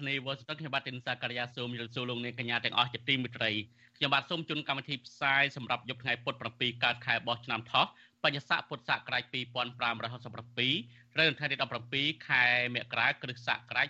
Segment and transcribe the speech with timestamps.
[0.00, 3.50] ធានាធិបតីវ៉ាស៊ីនតោនខ្ញុំបាទទីនសាករិយាសូមជម្រាបសួរលោកអ្នកកញ្ញាទាំងអស់ជាទីមេត្រី
[3.96, 7.86] ខ្ញុំបាទសូមជូនកម្មវិធីផ្សាយសម្រាប់យប់ថ្ងៃពុធ7កើតខែបោះឆ្នាំថោះ
[8.24, 11.56] បញ្ញស័កពុទ្ធសករាជ2567ត្រូវនៅថ្ងៃទី
[11.92, 13.88] 17ខែមករាគ្រិស្តសករាជ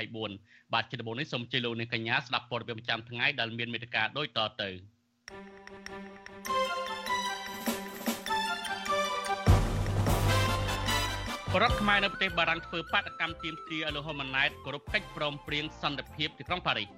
[0.00, 4.70] 2024បាទជាដំបូងនេះសូមជម្រាបលោកអ្នកកញ្ញាស្ដាប់ព័ត៌មានប្រចាំថ្ងៃដែលមានមេត្តាដូចតទៅ
[11.60, 16.88] រដ្ឋខ្មែរនៅប្រទេសបារាំងធ្វើបាតកម្មទាមទារឲ្យលោកហ៊ុនម៉ាណែតគោរពកិច្ចព្រមព្រៀងសន្តិភាពទីក្រុងប៉ារីស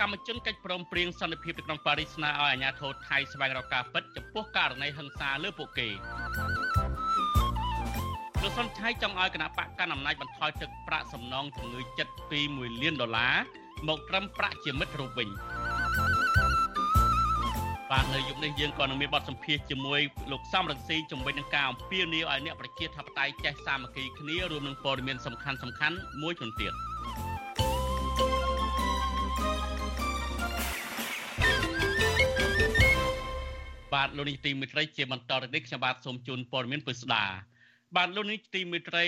[0.00, 5.88] កម្មជនកិច្ចព្រមព្រៀងសន្តិភាពទីក្រុងប៉ារីសស្នើឲ្យអាជ្ញាធរថៃស្វែងរកការពិតចំពោះករណីហិង្សាលើពួកគេ
[8.42, 13.34] លោកសុនឆៃចង់ឲ្យគណៈបកកណ្ដាលអំណាចបន្ថយទឹកប្រាក់សំណងជំងឺចិត្តពី1លានដុល្លារ
[13.88, 15.28] មកត្រឹមប្រាក់ជាមិត្តរូបវិញ
[17.94, 20.00] បាទនៅយុគនេះយើងក៏នឹងមានបទសម្ភាសជាមួយ
[20.32, 26.72] លោកសំរងស៊ីជំវិញនឹងការអំពាវនាវឲ្យអ្នកប្រជាធិបតេយ្យចេះសាមគ្គីគ្នារួមនឹងព័ត៌មានសំខាន់សំខាន់មួយចំនួនទៀត
[33.94, 37.24] បាទលោកនេះទីមិត្តរីជាបន្តទៅនេះខ្ញុំបាទសូមជូនព័ត៌មានពិស្ដា
[37.96, 39.06] បាទលោកនេះទីមិត្តរី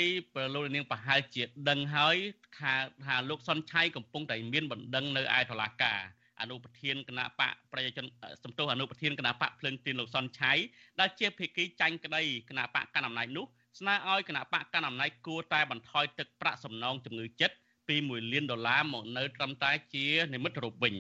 [0.55, 2.17] លោកនាងប្រហែលជាដឹងហើយ
[2.59, 6.01] ថាថាលោកសុនឆៃកំពុងតែមានបណ្ដឹងនៅឯតុលាការ
[6.43, 8.07] អនុប្រធានគណៈបកប្រជាជន
[8.43, 10.53] សំទោសអនុប្រធានគណៈបកភ្លើងទីនលោកសុនឆៃ
[11.01, 13.47] ដែលជាភាគីចាញ់ក្តីគណៈបកកណ្ដាលអំណាចនោះ
[13.79, 17.57] ស្នើឲ្យគណៈបកកណ្ដាលអំណាចគួរតែបន្ថយទឹកប្រាក់សំណងជំងឺចិត្ត
[17.89, 20.95] ពី1លានដុល្លារមកនៅត្រឹមតែជានិមិត្តរូបវិញ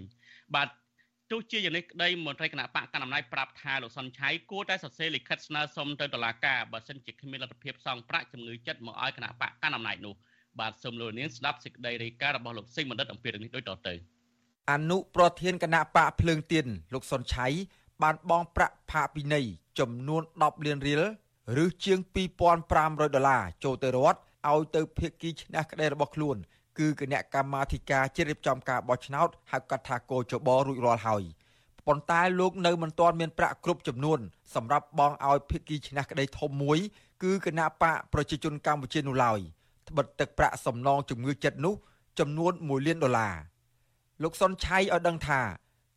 [0.54, 0.68] បាទ
[1.30, 10.14] ទោះជាយ៉ាងនេះក្តីមន្ត្រីគណៈបកកណ្ដាលអំណាចប្រាប់ថាលោកសុនឆៃគួរតែសរសេរលិខិតស្នើសុំទៅតុលាការបើសិនជាគ្មានលទ្ធភាពសងប្រាក់ជំងឺចិត្តមកឲ្យគណៈបកកណ្ដាលអំណាចនោះ
[10.60, 13.94] បាទសូមលោកនាងស្ដាប់សេចក្តីរាយការណ៍របស់លោកសិងបណ្ឌិតអំពីរឿងនេះដូចតទៅ
[14.70, 17.46] អនុប្រធានគណៈបកភ្លើងទៀនលោកសុនឆៃ
[18.02, 19.46] បានបងប្រាក់ផាកពិន័យ
[19.78, 21.02] ចំនួន10លានរៀល
[21.64, 21.98] ឬជាង
[22.56, 24.18] 2500ដុល្លារចូលទៅរដ្ឋ
[24.50, 26.36] ឲ្យទៅភៀកគីឈ្នះក្តីរបស់ខ្លួន
[26.78, 31.22] គឺគណៈកម្មាធិការជ្រៀបចំការបោះឆ្នោតហៅកាត់ថាកោចបរួចរាល់ហើយ
[31.86, 34.18] ប៉ុន្តែលោកនៅមិនទាន់មានប្រាក់គ្រប់ចំនួន
[34.54, 36.78] សម្រាប់បងឲ្យភៀកគីឈ្នះក្តីធំមួយ
[37.22, 39.40] គឺគណៈបកប្រជាជនកម្ពុជានោះឡើយ
[39.88, 41.74] ត្បិតទឹកប្រាក់សំណងជំងឺចិត្តនោះ
[42.18, 43.34] ចំនួន1លានដុល្លារ
[44.22, 45.40] លោកសុនឆៃឲ្យដឹងថា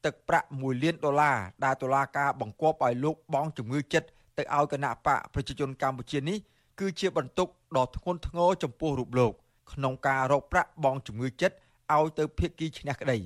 [0.05, 6.37] ទឹកប្រាក់1លានដុល្លារដែលតុលាការបង្គាប់ឲ្យលោកបង់ជំងឺចិត្តទៅឲ្យគណៈបកប្រជាជនកម្ពុជានេះ
[6.79, 7.47] គឺជាបន្ទុក
[7.77, 9.31] ដ៏ធ្ងន់ធ្ងរចំពោះរូបលោក
[9.73, 11.55] ក្នុងការរកប្រាក់បង់ជំងឺចិត្ត
[11.93, 13.17] ឲ្យទៅភៀកគីឈ្នះក្តី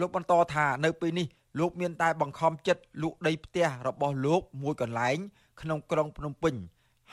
[0.00, 1.26] លោកបន្តថានៅពេលនេះ
[1.58, 5.18] លោកមានតែបង្ខំចិត្តលក់ដីផ្ទះរបស់លោកមួយកន្លែង
[5.60, 6.54] ក្នុងក្រុងភ្នំពេញ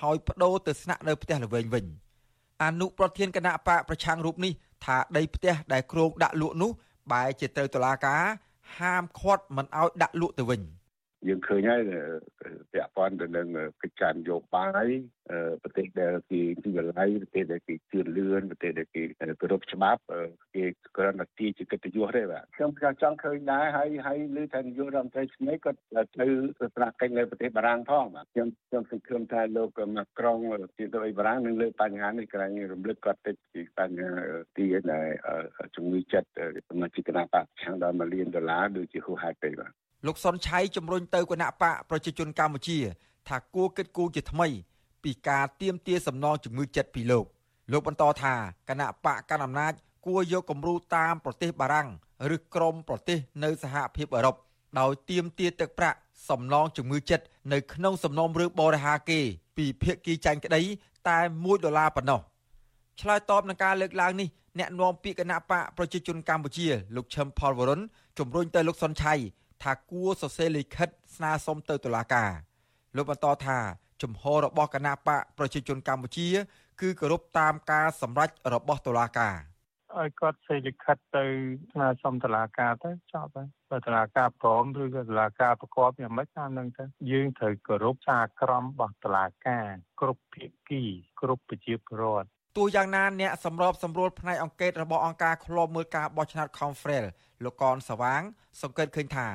[0.02, 1.86] ហើយបដូរទៅស្នាក់នៅផ្ទះល្វែងវិញ
[2.64, 4.54] អនុប្រធានគណៈបកប្រឆាំងរូបនេះ
[4.86, 6.72] ថាដីផ្ទះដែលគ្រោងដាក់លក់នោះ
[7.12, 8.22] បែរជាទៅតុលាការ
[8.78, 10.62] ហាមឃាត់មិនឲ្យដាក់លក់ទៅវិញ
[11.28, 11.82] យើងឃើញហើយ
[12.74, 13.48] ពាក់ព័ន្ធទៅនឹង
[13.82, 14.88] កិច្ចការនយោបាយ
[15.64, 19.04] ប្រទេសដែលគេទីវិល័យប្រទេសដែលគេជឿនលឿនប្រទេសដែលគេ
[19.42, 20.02] គោរពច្បាប់
[20.56, 20.66] គេ
[20.98, 26.26] គ្រាន់តែទីជាកិត្តិយសទេបាទខ្ញុំចង់ឃើញដែរហើយហើយលើថានាយករដ្ឋមន្ត្រីឆ្នេរគាត់ទៅ
[26.76, 30.38] ស្នាក់កិច្ចនៅប្រទេសបារាំងផងបាទខ្ញុំខ្ញុំសង្ឃឹមថាលោកមកក្រុង
[30.78, 34.12] ជាទៅបារាំងនឹងលើបញ្ហានេះក្រែងរំលឹកគាត់តិចពីបញ្ហា
[34.58, 35.08] ទីដែល
[35.76, 36.30] ជំងឺចិត្ត
[36.70, 39.74] សមាជិកគណៈបកឆាំងដល់1លានដុល្លារដូចជាហួសហេតុពេកបាទ
[40.06, 42.78] លោកសុនឆៃជំរុញទៅគណៈបកប្រជាជនកម្ពុជា
[43.28, 44.48] ថាគួរគិតគូរជាថ្មី
[45.04, 47.26] ពីការទៀមទាសំណងជំងឺចិត្តពីលោក
[47.72, 48.34] លោកបន្តថា
[48.70, 49.74] គណៈបកកណ្ដាលអំណាច
[50.06, 51.90] គួរយកគំរូតាមប្រទេសបារាំង
[52.36, 54.36] ឬក្រមប្រទេសនៅសហភាពអឺរ៉ុប
[54.80, 55.98] ដោយទៀមទាទឹកប្រាក់
[56.30, 59.20] សំណងជំងឺចិត្តនៅក្នុងសំណុំរឿងបរិហាគេ
[59.58, 60.62] ពីភៀកគីចាញ់ក្តី
[61.08, 62.20] តែ1ដុល្លារប៉ុណ្ណោះ
[63.02, 64.28] ឆ្លើយតបនឹងការលើកឡើងនេះ
[64.60, 67.82] អ្នកនាំពាក្យគណៈបកប្រជាជនកម្ពុជា លោកឈឹមផលវរុន
[68.20, 69.14] ជំរុញទៅលោកសុនឆៃ
[69.64, 72.32] ថាគួរសរសេរលិខិតស្នើសុំទៅតុលាការ
[72.96, 73.58] លោកបន្តថា
[74.02, 76.30] ជំហររបស់គណៈបកប្រជាជនកម្ពុជា
[76.82, 79.36] គឺគោរពតាមការសម្រេចរបស់តុលាការ
[80.00, 81.26] ឲ្យគាត់សេលិខិតទៅ
[81.72, 89.68] ស្នើសុំតុលាការទៅចប់ហើយបើតុលាការព្រមឬក៏តុលាការប្រកបយ៉ាងម៉េចតាមនឹងទៅយើងត្រូវគោរពសារក្រមរបស់តុលាការ
[90.02, 90.84] គ្រប់ភាគី
[91.22, 92.28] គ្រប់ប្រជាពលរដ្ឋ
[92.58, 97.06] ទោះយ៉ាងណាអ្នកសម្របសម្រួលផ្នែកអង្គការរបស់អង្គការឃ្លាំមើលការបោះឆ្នោត Confrel
[97.44, 98.22] លោកកនសវាង
[98.62, 99.28] សង្កេតឃើញថា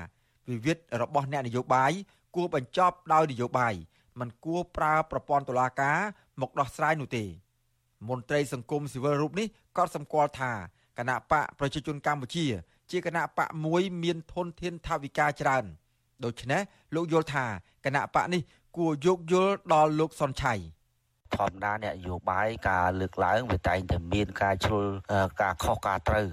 [0.48, 1.92] វិវាទរបស់អ្នកនយោបាយ
[2.34, 3.74] គួរបញ្ចប់ដោយនយោបាយ
[4.20, 5.98] មិនគួរប្រើប្រព័ន្ធតុលាការ
[6.40, 7.24] មកដោះស្រាយនោះទេ
[8.08, 9.46] មន្ត្រីសង្គមស៊ីវិលរូបនេះ
[9.76, 10.56] ក៏សម្គាល់ថាគ
[10.98, 12.46] គណៈបកប្រជាជនកម្ពុជា
[12.90, 15.64] ជាគណៈបកមួយមានធនធានថវិកាច្រើន
[16.24, 16.60] ដូច្នេះ
[16.94, 17.44] លោកយល់ថា
[17.84, 18.42] គណៈបកនេះ
[18.76, 20.54] គួរយោគយល់ដល់លោកសុនឆៃ។
[21.36, 24.86] ធម្មតាអ្នកនយោបាយការលើកឡើងវាតែងតែមានការជ្រុល
[25.42, 26.26] ការខុសការត្រូវ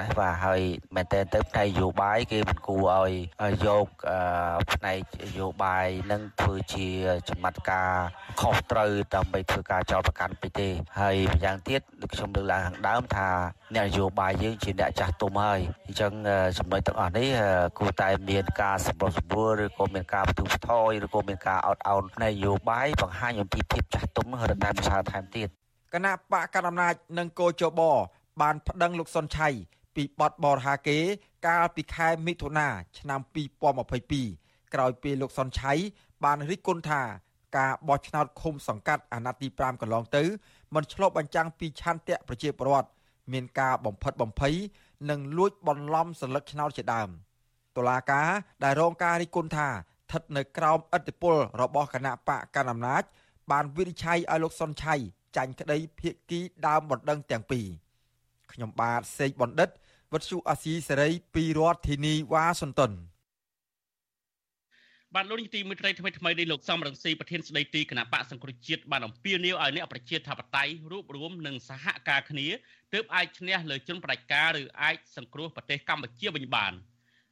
[0.00, 0.60] ណាបាទហើយ
[0.94, 3.12] មែនតើទៅផ្នែកនយោបាយគេមិនគួរឲ្យ
[3.66, 3.86] យក
[4.72, 6.88] ផ្នែកនយោបាយនឹងធ្វើជា
[7.28, 7.90] ចំណាត់ការ
[8.40, 10.68] ខុសត្រូវដើម្បីធ្វើការចោទប្រកាន់ពេកទេ
[11.00, 11.80] ហើយម្យ៉ាងទៀត
[12.12, 13.28] ខ្ញុំលើកឡើងខាងដើមថា
[13.74, 16.12] អ្នកនយោបាយយើងជាអ្នកចាស់ទុំហើយអញ្ចឹង
[16.58, 17.28] ចំណុចទាំងអស់នេះ
[17.78, 25.48] គួរតែមានការសម្រុះសម្រួលឬក៏មានការបន្ទូបន្ថយឬក៏មានការអត់ឱនផ្នែកនយោបាយបង្ហាញអំពីភាពចាស់ទុំរតែប្រសើរថែមទៀត
[25.94, 27.80] គណៈបកកណ្ដាលអំណាចនិងកោជប
[28.42, 29.48] បានប្តឹងលោកសុនឆៃ
[29.96, 30.98] ពីបទបរហាកេ
[31.46, 32.68] កាលពីខែមិថុនា
[32.98, 33.20] ឆ្នាំ
[33.96, 35.72] 2022ក្រោយពេលលោកសុនឆៃ
[36.24, 37.02] បានរិះគន់ថា
[37.56, 40.22] ការបោះឆ្នោតឃុំសង្កាត់អាណត្តិទី5កន្លងទៅ
[40.74, 42.88] មិនឆ្លុះបញ្ចាំងពីឆន្ទៈប្រជាពលរដ្ឋ
[43.32, 44.54] មានការបំផិតបំភ័យ
[45.10, 47.08] និងលួចបន្លំសន្លឹកឆ្នោតជាដើម
[47.76, 48.28] តុលាការ
[48.64, 53.02] ដែលរងការរិះគន់ថាស្ថិតនៅក្រោមឥទ្ធិពលរបស់គណៈបកកណ្ដាលអំណាច
[53.50, 54.94] បានវិនិច្ឆ័យឲ្យលោកសុនឆៃ
[55.36, 57.66] ចាញ់ក្តីភៀកគីដើមបណ្ដឹងទាំងពីរ
[58.52, 59.68] ខ្ញុំបាទសេកបណ្ឌិត
[60.12, 62.92] វុទ្ធុអាស៊ីសេរីពីរដ្ឋធានីវ៉ាស៊ីនតោន
[65.14, 72.46] បានលោកនាយទីមេត្រីថ្មីថ្មីនេះលោកសំរងស៊ីប្រធានស្ដីទីគណៈបកសង្គ្រោះជាតិបានអំពាវនាវឲ្យអ្នកប្រជាធិបតេយ្យរួបរวมនិងសហការគ្នា
[72.92, 76.72] ទើបអាចឈ្នះលើជនផ្ដាច់ការឬអាចសង្គ្រោះប្រទេសកម្ពុជាវិញបាន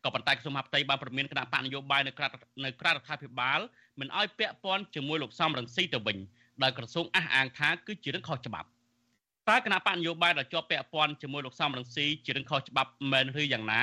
[0.04, 2.26] ក៏ប៉ុន្តែក្រសួងមហាផ្ទៃបានប្រមានគណៈបកនយោបាយនៅក្រៅ
[2.64, 3.60] នៅក្រៅរដ្ឋាភិបាល
[4.00, 6.18] មិនឲ្យពាក់ព័ន្ធជាមួយលោកសំរងស៊ីទៅវិញ
[6.62, 8.68] ដោយក្រសួងអះអាងថាគឺជារឿងខុសច្បាប់
[9.48, 13.82] តើគណៈបកនយោបាយដែលជាប់ពាក់ព័ន្ធជាមួយលោកសំរងស៊ីជារឿងខុសច្បាប់មែនឬយ៉ាងណា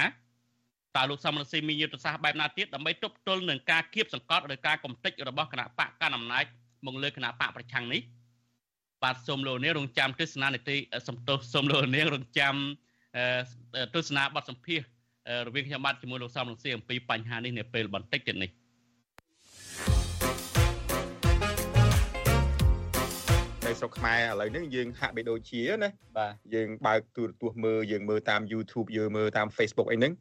[0.95, 6.45] តើលោកសំរងស៊ីមានយុទ្ធសាស្ត្របែបណាទៀតដើម្បីទប់ទល់នឹងការគៀបសង្កត់ឬការកំទេចរបស់គណៈបកកណ្ដាលអំណាច
[6.85, 8.01] មកលើគណៈបកប្រឆាំងនេះ
[9.03, 10.77] បាទសូមលោកនាងរងចាំទស្សនានីតិ
[11.07, 12.55] សំទោសសូមលោកនាងរងចាំ
[13.95, 14.81] ទស្សនាបទសម្ភាស
[15.45, 18.51] រវាងខ្ញុំបាទជាមួយលោកសំរងស៊ីអំពីបញ្ហានេះនៅពេលបន្តិចទៀតនេះ
[23.79, 30.13] ស្រុកខ្មែរឥឡូវនេះយើងហាក់បីដូចជាណាបាទយើងបើកទូរទស្សន៍មើលយើងមើលតាម YouTube យើងមើលតាម Facebook អីហ្នឹង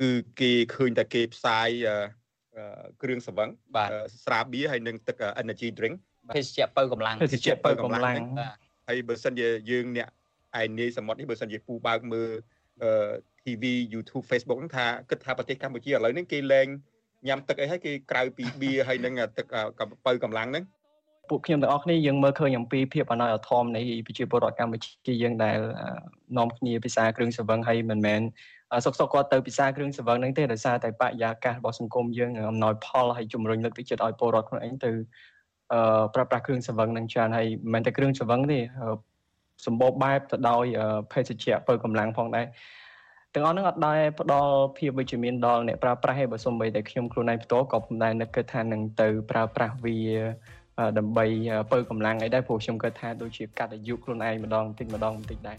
[0.00, 0.10] គឺ
[0.40, 1.68] គេឃើញតែគេផ្សាយ
[3.02, 3.90] គ្រឿងសង្វឹងបាទ
[4.24, 5.96] ស្រាបៀរហើយនិងទឹក energy drink
[6.36, 8.18] ភេសជ្ជៈបើកម្លាំងភេសជ្ជៈបើកម្លាំង
[8.88, 10.08] ហើយបើសិនជាយើងអ្នក
[10.60, 12.28] ឯនាយសមុទ្រនេះបើសិនជាពូបើកមើល
[13.44, 13.64] TV
[13.94, 16.68] YouTube Facebook ហ្នឹងថាគិតថាប្រទេសកម្ពុជាឥឡូវនេះគេលែង
[17.28, 19.46] ញ៉ាំទឹកអីហើយគេក្រៅពីបៀហើយនឹងទឹក
[20.06, 20.64] បើកម្លាំងហ្នឹង
[21.28, 24.76] ពួកខ្ញុំទាំងអស់គ្នាយើងមើលឃើញអំពីភាពអណោយអធមនៃប្រជាពលរដ្ឋកម្ពុ
[25.06, 25.58] ជាយើងដែល
[26.38, 28.20] នាំគ្នាពិសាគ្រឿងសង្វឹងហើយមិនមែន
[28.84, 34.90] សុកសុកគាត់ទៅពិសាគ្រឿងសង្វឹងហ្នឹងទេដោយសារតែបរិយាកាសរបស់សង្គមយើងអំណោយផលហើយជំរុញលើកទឹកចិត្តឲ្យពលរដ្ឋខ្លួនឯងទៅ
[35.72, 38.60] អឺប្រើប្រាស់គ្រឿងសង្វឹងហ្នឹងច្រើនហើយមិនមែនតែគ្រឿងសង្វឹងទេ
[39.66, 40.64] សម្បូរបែបទៅដោយ
[41.12, 42.46] ភេសជ្ជៈបើកម្លាំងផងដែរ
[43.34, 49.98] ទាំងអស់ហ្នឹងអត់ដែរផ្ដល់ភាពវិជ្ជមានដល់អ្នកប្រើប្រាស់ឯបើសូម្បីតែខ្ញុំខ្លួនឯងផ្ទាល់ក៏មិនដែរនឹកគិតថានឹងទៅប្រើប្រាស់វា
[50.98, 51.24] ដើម្បី
[51.72, 55.58] បើកម្លាំងអីដែរព្រោះខ្ញុំគិតថាដូចជាកាត់អាយុខ្លួនឯងម្ដងបន្តិចម្ដងបន្តិចដែរ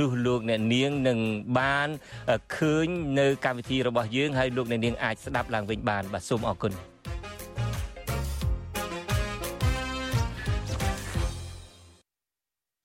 [0.00, 1.18] នោះលោកអ្នកនាងនឹង
[1.58, 1.88] បាន
[2.56, 2.86] ឃើញ
[3.18, 6.72] នៅកម្មវិធីរបស់យើងហើយលោកអ្នកនាងអាចស្ដាប់ឡើងវិញបានបាទសូមអរគុណ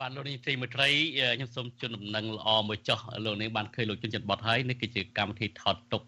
[0.01, 0.89] បាទលោកនាងទីមេត្រី
[1.37, 6.03] ខ្ញុំសូមជូនដំណឹងល្អមួយចុះលោកនាងបានឃើញលោកជុនចិត្តបត់ហើយនេះគឺជាកម្មវិធីថតទុក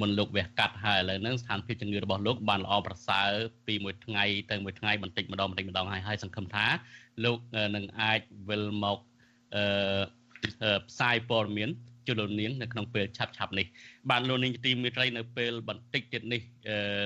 [0.00, 3.28] មុនលោកវះកាត់ហើយឥឡូវហ្នឹងស្ថានភាពជំងឺរបស់លោកបានល្អប្រសើរ
[3.66, 6.66] ពីមួយថ្ងៃទៅមួយថ្ងៃបន្តិចម្ដងបន្តិចម្ដងហើយហើយសង្ឃឹមថា
[7.24, 7.38] លោក
[7.76, 9.11] នឹងអាចវិលមកអឺ
[10.88, 11.70] ផ្សាយព័ត៌មាន
[12.08, 13.66] ជលនាងនៅក្នុងពេលឆាប់ឆាប់នេះ
[14.10, 16.40] បានលោកនាងទីមេត្រីនៅពេលបន្តិចទៀតនេះ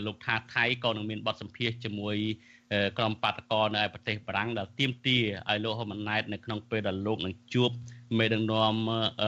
[0.07, 2.17] លោកថាថៃក៏នឹងមានបទសម្ភាសជាមួយ
[2.99, 5.19] ក្រុមបាតកោនៅឯប្រទេសបារាំងដែលទៀមទា
[5.51, 7.71] ឲ្យលោកហ៊ុនម៉ាណែតនៅក្នុងពេលដែលលោកនឹងជួប
[8.19, 8.75] មេដឹកនាំ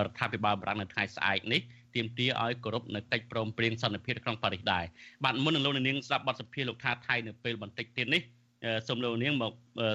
[0.04, 1.60] រដ្ឋាភិបាលបារាំងនៅថ្ងៃស្អែកនេះ
[1.94, 4.84] ទៀមទាឲ្យគោរពនៅកិច្ចព្រមព្រៀងសន្តិភាពក្នុងប៉ារីសដែរ
[5.24, 8.22] បាទមុននឹងលោកនាងស្ដាប់បទសម្ភាសលោកថាថៃនៅពេលបន្តិចទៀតនេះ
[8.86, 9.52] សូមលោកនាងមក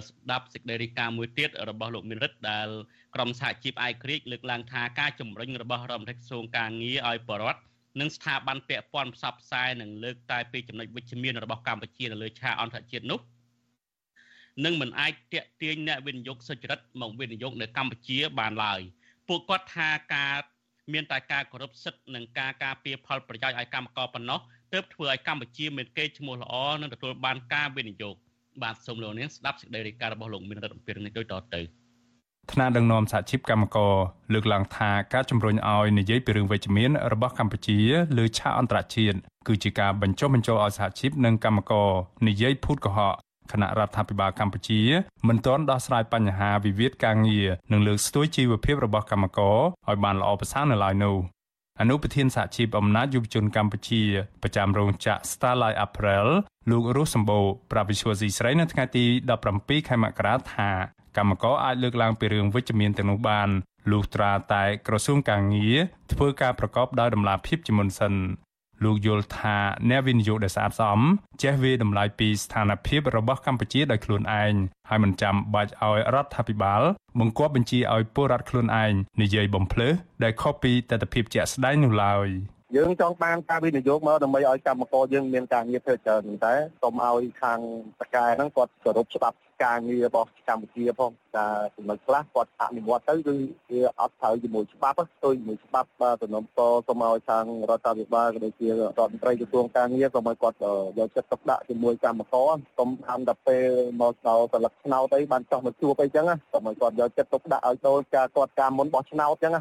[0.08, 2.68] ស្ដាប់សេចក្តីរាយការណ៍មួយទៀតរបស់លោកមានរិទ្ធដែល
[3.16, 7.62] ក្រមសហជីពអាយក្រិចលើកឡើងថាការជំរុញរបស់រដ្ឋមន្ត្រីក្រសួងការងារឲ្យបរដ្ឋ
[8.00, 13.20] និងស្ថាប័នពាក់ព័ន្ធផ្សព្វផ្សាយនិងលើកតែពីចំណុចវិជ្ជមានរបស់កម្ពុជានៅលើឆាកអន្តរជាតិនោះ
[14.66, 18.82] និងមិនអាចតាក់ទាញអ្នកវិនិយោគសុចរិតមកវិនិយោគនៅកម្ពុជាបានឡើយ
[19.28, 20.36] ពួកគាត់ថាការ
[20.94, 24.40] មានតែការគោរពសិទ្ធិនិងការការពារផលប្រយោជន៍ឲ្យកម្មករប៉ុណ្ណោះ
[24.74, 28.16] ទើបធ្វើឲ្យកម្ពុជាមានកេរ្តិ៍ឈ្មោះល្អនិងទទួលបានការវិនិយោគ
[28.62, 31.62] បាទសូមលោកនាងស្ដាប់សេចក្តីរាយការណ៍របស់លោកមានរដ្ឋអំពីរឿងនេះដូចតទៅ
[32.52, 33.94] ថ្នាក់ដឹកនាំសហជីពកម្មករ
[34.34, 37.80] លើកឡើងថាការជំរុញឲ្យនិយាយពីរឿងវិជ្ជមានរបស់កម្ពុជា
[38.18, 39.18] លើឆាកអន្តរជាតិ
[39.48, 41.90] គឺជាការបញ្ចុះបញ្ចូលឲ្យសហជីពនិងកម្មករ
[42.28, 43.14] និយាយភូតកុហក
[43.52, 44.82] គណៈរដ្ឋាភិបាលកម្ពុជា
[45.28, 49.58] មិនទាន់ដោះស្រាយបញ្ហាវិវាទការងារនិងលើកស្ទួយជីវភាពរបស់កម្មករ
[49.88, 51.16] ឲ្យបានល្អប្រសើរនៅឡើយនោះ
[51.84, 54.02] អនុប្រធានសហជីពអំណាចយុវជនកម្ពុជា
[54.44, 56.30] ប្រចាំរោងចក្រ Starlight Apparel
[56.70, 59.06] លោករស់សម្បូរប្រាប់វិសុវស៊ីស្រីនៅថ្ងៃទី
[59.46, 60.70] 17ខែមករាថា
[61.18, 63.50] កម្មករអាចលើកឡើងពីរឿងវិជ្ជមានទាំងនោះបាន
[63.92, 65.78] លុះត្រាតែក្រសួងកាងារ
[66.14, 68.14] ធ្វើការប្រកបដោយតម្លាភាពជាមុនសិន
[68.84, 69.58] លោកយល់ថា
[69.90, 71.02] អ្នកវិនិយោគដែលស្អាតស្អំ
[71.42, 74.54] ចេះវាតម្លៃពីស្ថានភាពរបស់កម្ពុជាដោយខ្លួនឯង
[74.90, 76.82] ហើយមិនចាំបាច់ឲ្យរដ្ឋាភិបាល
[77.20, 82.28] បង្គាប់បញ្ជាឲ្យពលរដ្ឋខ្លួនឯងនិយាយបំភ្លើសដែលខុសពីទស្សនវិជ្ជាជាក់ស្ដែងនោះឡើយ
[82.78, 87.60] យើងចង់បានការវិនិយោគមកដើម្បីឲ្យកម្មករយើងមានការងារធ្វើច្រើនតែសូមឲ្យខាង
[88.02, 93.36] តកែហ្នឹងគាត់គោរពច្បាប់ការងាររបស់កម្ពុជាផងតែចំណុចខ្លះគាត់អនុវត្តទៅគឺ
[93.72, 95.90] វាអត់ត្រូវជាមួយច្បាប់ទៅជាមួយច្បាប់
[96.22, 100.58] ទំនំតសូមឲ្យខាងរដ្ឋាភិបាលក៏ដូចជារដ្ឋមន្ត្រីក្រសួងការងារសូមឲ្យគាត់
[101.00, 103.70] យកចិត្តទុកដាក់ជាមួយកម្មករសូមតាមតែពេល
[104.02, 109.54] មកដល់សិលឹកឆ្នោតអីបានចោះមកជួបអីចឹងសូមឲ្យគាត់យកចិត្តទុកដាក់ឲ្យចូលការគាត់ការមុនបោះឆ្នោតចឹង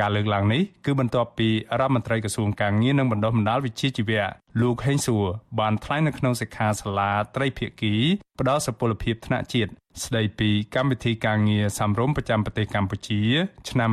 [0.00, 1.48] ការលើកឡើងនេះគឺបន្ទាប់ពី
[1.80, 4.24] រដ្ឋមន្ត្រីក្រសួងកាងារនិងបណ្ដុះបណ្ដាលវិជ្ជាជីវៈ
[4.60, 5.24] លោកហេងសួរ
[5.60, 7.94] បានថ្លែងនៅក្នុងសិក្ខាសាលាត្រីភិក្ខី
[8.40, 9.70] ផ្ដល់សុពលភាពថ្នាក់ជាតិ
[10.04, 13.22] ស្ដីពីកម្មវិធីការងារសម្រុំប្រចាំប្រទេសកម្ពុជា
[13.70, 13.90] ឆ្នាំ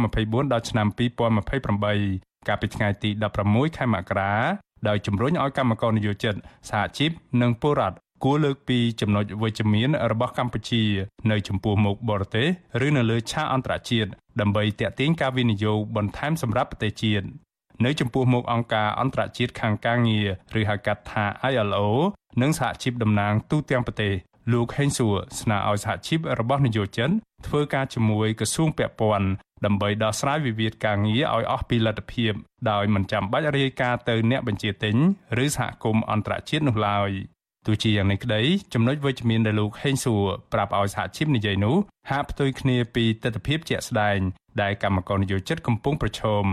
[0.00, 3.10] 2024ដល់ឆ្នាំ2028កាលពីថ្ងៃទី
[3.44, 4.34] 16ខែមករា
[4.88, 6.34] ដោយជំរុញឲ្យកម្មករនិយោជិត
[6.70, 7.10] សហជីព
[7.42, 10.84] និងពលរដ្ឋ គួរលើកពីចំណុចវិជ្ជមានរបស់កម្ពុជា
[11.30, 12.48] នៅចំពោះមុខបរទេស
[12.86, 14.10] ឬនៅលើឆាកអន្តរជាតិ
[14.40, 17.26] ដើម្បីទាក់ទាញការវិនិយោគបន្ថែមសម្រាប់ប្រទេសជាតិ
[17.84, 20.28] នៅចំពោះមុខអង្គការអន្តរជាតិខាងការងារ
[20.60, 21.88] ឬហៅកាត់ថា ILO
[22.42, 24.12] និងសហជីពតំណាងទូទាំងប្រទេស
[24.52, 27.10] លោកហេងសួរស្នើឲ្យសហជីពរបស់នយោជិន
[27.46, 29.28] ធ្វើការជាមួយក្រសួងពាក់ព័ន្ធ
[29.64, 32.32] ដើម្បីដោះស្រាយវិវាទការងារឲ្យអស់ពីលទ្ធភាព
[32.70, 34.96] ដោយមិនចាំបាច់រាយការណ៍ទៅអ្នកបញ្ជាទិញ
[35.44, 37.10] ឬសហគមន៍អន្តរជាតិនោះឡើយ។
[37.68, 38.42] ទោះជាយ៉ាងនេះក្តី
[38.74, 40.22] ចំណុចវិជ្ជមានដែលលោកហេងសួរ
[40.52, 41.76] ប្រាប់ឲ្យសហជីពនិយាយនោះ
[42.10, 44.18] ហាក់ផ្ទុយគ្នាពីទស្សនវិជ្ជាជាក់ស្ដែង
[44.62, 46.44] ដែលកម្មករនិយោជិតកំពុងប្រឈម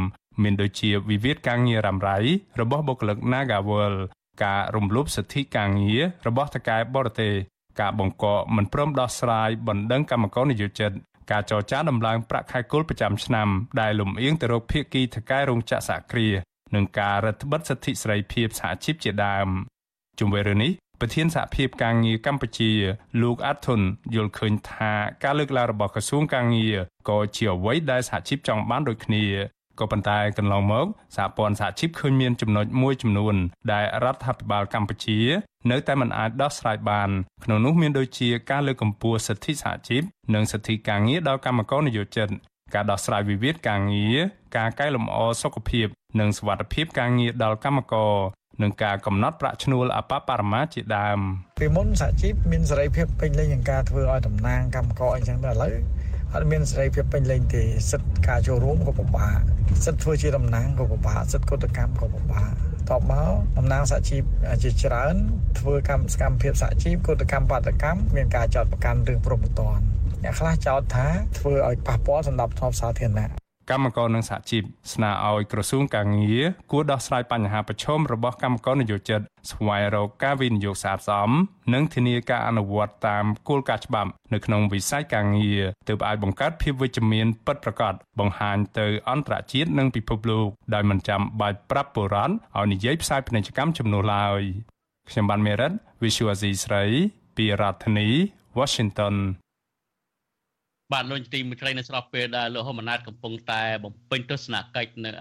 [0.44, 2.18] មានដូចជាវិវាទការងាររ៉ាំរ៉ៃ
[2.62, 3.96] របស់បុគ្គលិក Nagawal
[4.44, 7.34] ការរំលោភសិទ្ធិការងាររបស់ថកែបរទេស
[7.82, 10.92] ការបង្កកមិនព្រមដោះស្រាយបណ្ដឹងកម្មករនិយោជិត
[11.32, 13.50] ការចរចាដំឡើងប្រាក់ខែគោលប្រចាំឆ្នាំ
[13.82, 16.36] ដែលលំអៀងទៅរកភាគីថកែរោងចក្រសហគ្រាស
[16.76, 19.48] និងការរដ្ឋបិទសិទ្ធិសេរីភាពសហជីពជាដើម
[20.20, 22.72] ជុំវិញរឿងនេះ ប្រធានសហភាពការងារកម្ពុជា
[23.22, 23.82] លោកអាត់ធុន
[24.16, 24.92] យល់ឃើញថា
[25.24, 26.76] ការលើកឡើងរបស់ក្រសួងការងារ
[27.10, 29.24] ក៏ជាអ្វីដែលសហជីពចង់បានដូចគ្នា
[29.80, 33.36] ក៏ប៉ុន្តែកន្លងមកសហព័ន្ធសហជីពឃើញមានចំណុចមួយចំនួន
[33.72, 35.20] ដែលរដ្ឋាភិបាលកម្ពុជា
[35.72, 37.10] នៅតែមិនអាចដោះស្រាយបាន
[37.44, 40.02] ក្នុងនោះមានដូចជាការលើកកម្ពស់សិទ្ធិសហជីព
[40.34, 42.28] និងសិទ្ធិការងារដល់កម្មករនិយោជិត
[42.74, 44.18] ការដោះស្រាយវិវាទការងារ
[44.58, 45.88] ការកែលម្អសុខភាព
[46.20, 48.14] និងសុវត្ថិភាពការងារដល់កម្មករ
[48.62, 51.20] និងការកំណត់ប្រាក់ឈ្នួលអបបរមាជាដើម
[51.62, 55.74] ពីមុនសហជីពមានសេរីភាពពេញលេញក្នុងការធ្វើឲ្យតំណាងកម្មករអីចឹងទៅឥឡូវ
[56.34, 59.40] អត់មានសេរីភាពពេញលេញទេសិទ្ធិការចូលរួមក៏ពិបាក
[59.86, 62.52] សិទ្ធិធ្វើជាតំណាងក៏ពិបាកសិទ្ធិកតកម្មក៏ពិបាក
[62.90, 64.24] តបមកតំណាងសហជីព
[64.64, 65.16] ជាច្រើន
[65.60, 69.80] ធ្វើកម្មសកម្មភាពសហជីពកតកម្មបាតកម្មមានការចោទប្រកាន់រឿងព្រមត្តន
[70.24, 71.08] អ្នកខ្លះចោទថា
[71.38, 81.32] ធ្វើឲ្យប៉ះពាល់សម្រាប់ធនសាធារណៈ កម្មករនិងសហជីពស្នើឲ្យក្រសួងកាងារគួរដោះស្រាយបញ្ហាប្រឈមរបស់កម្មករនយោជិតស្វែងរកការវិនិយោគស្អាតស្អំ
[81.74, 94.42] និងធានាការអនុវត្តតាមគោលការណ៍ច្បាប់នៅក្នុងវិស័យការងារទើបអាចបង្កើតភាពវិជ្ជមានពិតប្រាកដបង្ហាញទៅអន្តរជាតិនិងពិភពលោកដោយមិនចាំបាច់ប្រាប់បុរាណឲ្យនិយាយផ្សាយពាណិជ្ជកម្មចំនួនឡើយ
[95.10, 96.84] ខ្ញុំបានមេរិត Visual Asia ស្រី
[97.38, 98.10] ពីរដ្ឋធានី
[98.58, 99.16] Washington
[100.94, 105.14] បាទលោកទីមិត្តនៅស្របពេលដែលលោកហ៊ុនម៉ាណែតកំពុងតែបំពេញទស្សនកិច្ចនៅឯ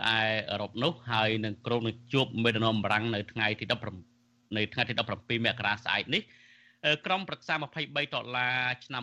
[0.50, 3.64] អឺរ៉ុបនោះហើយនឹងក្រុងនឹងជួបមេដឹកនាំបារាំងនៅថ្ងៃទី
[4.11, 6.23] 17នៅថ្ងៃទី17មករាស្អែកនេះ
[7.06, 9.02] ក្រុមប្រឹក្សា23ដុល្លារឆ្នាំ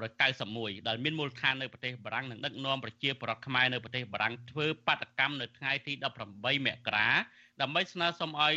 [0.00, 5.92] 1591ដែលមានមូលដ្ឋាននៅប្រទេសបារាំងនឹងដឹកនាំប្រជាពលរដ្ឋខ្មែរនៅប្រទេសបារាំងធ្វើបាតកម្មនៅថ្ងៃទី
[6.30, 7.08] 18មករា
[7.60, 8.54] ដើម្បីស្នើសុំឲ្យ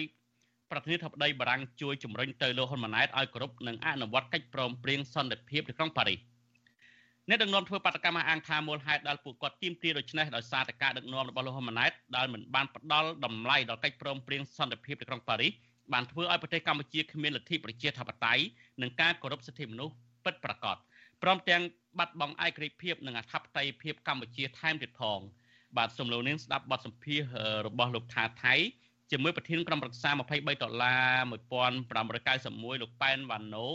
[0.71, 6.19] ប្រធានាធិបតីបារាំងជួយជំរុញទៅលោកហ៊ុនម៉ាណែតឲ្យគ្រប់នឹងអនុវត្តកិច្ចព្រមព្រៀងសន្តិភាពនៅក្នុងប៉ារីស
[7.29, 15.51] អ្នកដឹកនាំធ្វើបាតកម្មអាងថាមូលហេតុដែលពួកគាត់ទាមទារដូច្នេះដោយសារតែការដឹកនាំរបស់លោកហ៊ុនម៉ាណែតដែលមិនបានផ្ដល់តម្លៃដល់កិច្ចព្រមព្រៀងសន្តិភាពនៅក្នុងប៉ារីស
[15.93, 18.43] បានធ្វើឲ្យប្រទេសកម្ពុជាគ្មានលទ្ធិប្រជាធិបតេយ្យ
[18.81, 19.93] និងការគោរពសិទ្ធិមនុស្ស
[20.25, 20.77] ពិតប្រាកដ
[21.23, 21.63] ព្រមទាំង
[21.99, 25.19] បាត់បង់ឯករាជ្យភាពនិងអធិបតេយ្យភាពកម្ពុជាថែមទៀតផង
[25.77, 27.19] បាទសូមលោកនាងស្ដាប់បទសម្ភាស
[27.67, 28.55] របស់លោកថាថៃ
[29.11, 31.13] ជាមួយប្រធានក្រុមប្រឹក្សា23ដុល្លារ
[32.05, 33.67] 1591លោកប៉ែនវ៉ាណូ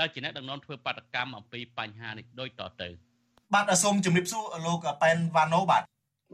[0.00, 2.88] ដែលជាអ្នកដឹកនាំធ្វើបាតកម្មអំពីបញ្ហានេះដូចតទៅ
[3.54, 5.82] បាទសូមជម្រាបសួរលោកប៉ែនវ៉ាណូបាទ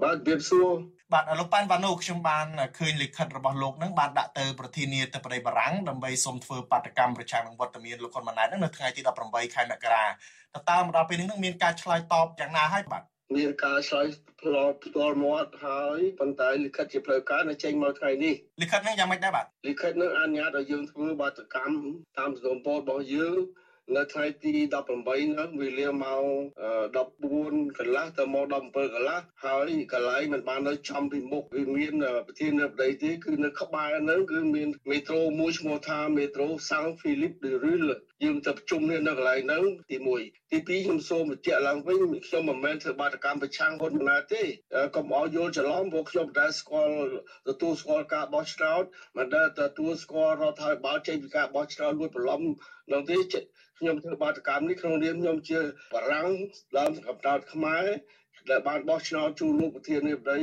[0.03, 0.69] បាទជម្រាបសួរ
[1.13, 2.47] បាទលោកប៉ែនវ៉ាណូខ្ញុំបាន
[2.79, 13.03] ឃើញលិខិតរបស់លោកនឹងបានដាក់ទៅប្រធានាធិបតីបារាំងដើម្បីសូមធ្វើបាតកម្មប្រឆាំងនឹងវត្តមានលោកហ៊ុនម៉ាណែតនៅថ្ងៃទី18ខែមករាតើតើមកដល់ពេលនេះនឹងមានការឆ្លើយតបយ៉ាងណាហើយបាទ
[13.37, 14.07] មានការឆ្លើយ
[14.41, 21.85] ផ្លោផ្ទាល់មាត់ហើយប៉ុន្តែលិខិតជាផ្លូវការនៅចេញមកថ្ងៃនេះលិខិតនេះយ៉ាងម៉េចដែរបាទលិខិតនឹងអនុញ្ញាតឲ្យយើងធ្វើបាតកម្ម
[22.19, 23.39] តាមសំណុំពររបស់យើង
[23.97, 26.25] នៅថ្ងៃទី18ហ្នឹងវេលាម៉ោង
[27.01, 31.93] 14កន្លះទៅម៉ោង17កន្លះហើយកន្លែងមិនបាននៅចំពីមុខវាមាន
[32.27, 37.91] ប្រធានាធិបតីទេគឺនៅក្បែរហ្នឹងគឺមានមេត្រូមួយឈ្មោះថាមេត្រូសាំងហ្វីលីបឌឺរុល
[38.25, 44.43] យើងទៅប្រជុំនេះនៅកន្លែងហ្នឹងទី1ទី2ខ្ញុំសូមបញ្ជាក់ឡើងវិញខ្ញុំមិនមែនធ្វើបាតកម្មប្រឆាំងហ៊ុនម៉ាណែតទេ
[44.97, 46.97] កុំឲ្យយល់ច្រឡំព្រោះខ្ញុំមិនដែលស្គាល់
[47.49, 48.83] ទទួលស្គាល់ការបោះឆ្នោត
[49.17, 52.41] មិនដែលទទួលស្គាល់រដ្ឋាភិបាលចេញពីការបោះឆ្នោតលួចបន្លំ
[52.93, 53.17] នោះទេ
[53.79, 55.61] ខ្ញុំធ្វើបាតកម្មនេះក្នុងនាមខ្ញុំជា
[55.93, 56.29] បារាំង
[56.79, 57.87] ដើមសង្កាត់ខ្មែរ
[58.51, 60.41] ដែលបានបោះឆ្នោតជួលោកប្រធានាធិបតី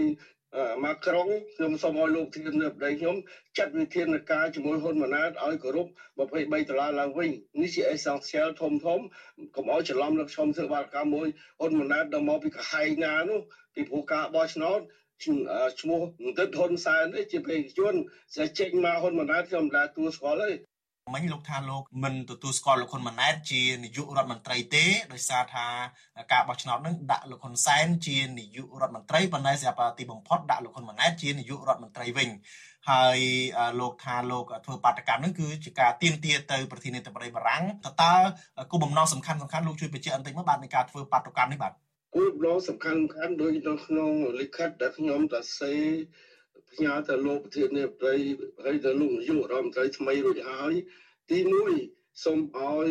[0.84, 3.16] មកក្រុងខ្ញុំសូមឲ្យលោកធាននៅប្តីខ្ញុំ
[3.58, 7.30] ចាត់វិធានការជាមួយហ៊ុនម៉ាណែតឲ្យគោរព23ដុល្លារឡើងវិញ
[7.62, 9.00] នេះជា essential ធំធំ
[9.56, 11.28] កុំឲ្យច្រឡំនៅខ្ញុំធ្វើបាតកម្មមួយ
[11.60, 13.40] ហ៊ុនម៉ាណែតដល់មកពីកហែងណានោះ
[13.74, 14.80] ពីព្រោះការបោះឆ្នោត
[15.80, 17.94] ឈ្មោះមិនទៅហ៊ុនសែនទេជាបេក្ខជន
[18.36, 20.71] sẽ ចេញមកហ៊ុនម៉ាណែតខ្ញុំមិនដែលទួស្គាល់ទេ
[21.14, 25.66] មិញលោកថាលោកមិនទទួលស្គាល់លោកហ៊ុនម៉ាណែតជានាយករដ្ឋមន្ត្រីទេដោយសារថា
[26.32, 32.30] ការបោះឆ្នោតនឹងដាក់លោកហ៊ុនសែនជានាយករដ្ឋមន្ត្រីប៉ុន្តែស្រាប់ទីបំផុតដាក់លោកហ៊ុនម៉ាណែតជានាយករដ្ឋមន្ត្រីវិញ
[32.90, 33.20] ហើយ
[33.80, 38.14] លោកថាលោកធ្វើបាតកម្មនឹងគឺជាការទៀមទាទៅប្រធានាធិបតីបារាំងតើតើ
[38.72, 41.74] គោលបំណងសំខាន់សំខាន់លោកជួយបញ្ជាក់បន្តិចមកបាទនៃការធ្វើបាតកម្មនេះបាទ
[42.16, 45.74] គោលបំណងសំខាន់សំខាន់ដូចនៅក្នុងលិខិតដែលខ្ញុំតាសេ
[46.74, 48.16] ផ្ញើទៅលោកប្រធានាធិបតី
[48.64, 50.74] ហើយទៅលោកនាយករដ្ឋមន្ត្រីថ្មីរួចហើយ
[51.30, 51.38] ទី
[51.82, 52.90] 1សូមឲ្យ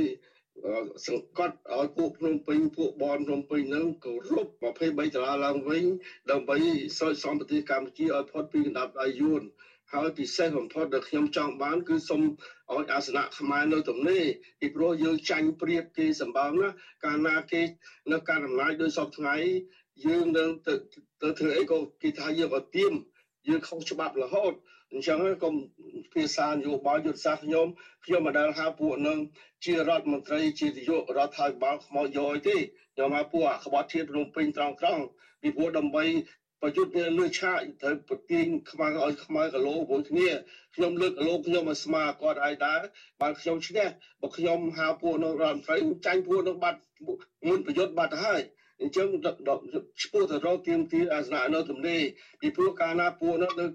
[1.06, 4.46] សង្កត់ឲ្យពួកភ្នំពេញពួកបនភ្នំពេញនឹងគោរព
[4.78, 5.84] 23ដុល្លារឡើងវិញ
[6.30, 6.56] ដើម្បី
[6.96, 9.42] ស្រោចសំប្រទេសកម្ពុជាឲ្យផុតពីកណ្ដាប់ដៃយួន
[9.94, 12.22] ហើយពិសេសបំផុតដែលខ្ញុំចង់បានគឺសូម
[12.72, 14.24] ឲ្យអាសនៈខ្មែរនៅទំនេរ
[14.60, 16.68] ពីព្រោះយើងចាញ់ព្រៀបគេសម្បើមណា
[17.04, 17.62] កាលណាគេ
[18.12, 19.36] នៅការអំណាចដោយសពថ្ងៃ
[20.06, 20.74] យើងនឹងទៅ
[21.22, 22.92] ទៅធ្វើអីក៏គេថាយើងអត់ទៀម
[23.48, 24.52] យើងខុសច្បាប់រហូត
[24.92, 25.54] អញ្ចឹងកុំ
[26.14, 27.66] ភាសានយោបាយយុទ្ធសាស្ត្រខ្ញុំ
[28.04, 29.18] ខ្ញុំមិនដែលហៅពួកនឹង
[29.64, 32.56] ជារដ្ឋមន្ត្រីជានាយករដ្ឋាភិបាលខ្មោចយយទេ
[32.94, 35.02] ខ្ញុំហៅពួកក្បត់ធានភ្នំពេញត្រង់ត្រង់
[35.40, 36.04] ពីព្រោះដើម្បី
[36.62, 40.28] ប្រយុទ្ធនេះលឺឆាកត្រូវប្រទៀងខ្មៅឲ្យខ្មៅគីឡូមួយគ្នា
[40.74, 42.80] ខ្ញុំលើកគីឡូខ្ញុំមកស្មាគាត់ឲ្យដែរ
[43.20, 43.86] បានខ្ញុំឈ្នះ
[44.20, 45.76] បើខ្ញុំហៅពួកនៅរដ្ឋមន្ត្រី
[46.06, 46.78] ចាញ់ពួកនៅបាត់
[47.46, 48.40] មុនប្រយុទ្ធបាត់ទៅហើយ
[48.82, 49.06] អញ្ចឹង
[50.02, 52.02] ឈ្មោះទៅរកទៀមទីអាសនៈនៅទំនេរ
[52.40, 53.66] ពីព្រោះកាលណាពួកនោះនៅ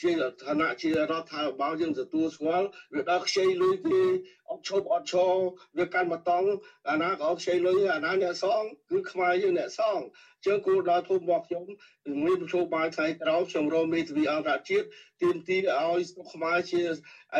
[0.00, 0.12] ជា
[0.44, 4.02] ឋានៈជារដ្ឋាភិបាលយើងទទួលស្គាល់វាដល់ខ្ចីលុយគេ
[4.50, 5.32] អត់ឈប់អត់ឈរ
[5.78, 6.48] វាកាន់មកតង់
[6.90, 9.98] អាណាក៏ខ្ចីលុយអាណាអ្នកសងគឺខ្មែរយើងអ្នកសង
[10.46, 11.64] ជើងគោលដល់ធំរបស់ខ្ញុំ
[12.24, 14.86] មានប្រជុំបាយថ្ងៃក្រោយខ្ញុំរមមេធាវីអន្តរជាតិ
[15.22, 16.80] ទាមទារឲ្យស្រុកខ្មែរជា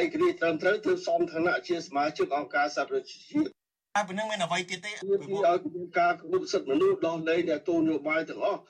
[0.01, 3.64] ឯករាជ្យត្រឹមត្រូវទើបសមឋានៈជាសមាជិកអង្គការសហប្រជាជាតិ
[3.97, 5.59] តែប៉ុណ្ណឹងមានអ្វីទៀតទេពីឲ្យ
[5.99, 8.61] ការគោរពសិទ្ធិមនុស្សដោះលែងអ្នកទូនយោបាយទាំងអស់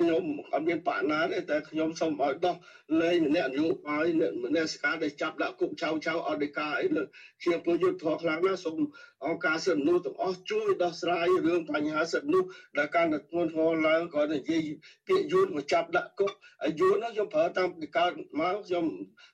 [0.00, 2.56] ខ្ញុំអត់មានបណាទេតែខ្ញុំសូមឲ្យដោះ
[3.00, 4.06] លែងម្នាក់នយោបាយ
[4.44, 6.86] ម្នាក់សកាដែលចាប់ដាក់គុកចៅចៅអត់ដីកាអី
[7.44, 8.78] ជាពលយុទ្ធធរខ្លាំងណាស់សូម
[9.26, 14.62] អង្គការសិទ្ធិមនុស្សទាំងអស់ជួយដោះស្រាយរឿងបញ្ហាសិទ្ធិមនុស្សដែលកាន់តែធ្ងន់ធ្ងរឡើងក៏និយាយ
[15.06, 16.32] ពាក្យយួនមកចាប់ដាក់គុក
[16.62, 18.84] ហើយយួននោះខ្ញុំប្រើតាមពីកើតមកខ្ញុំ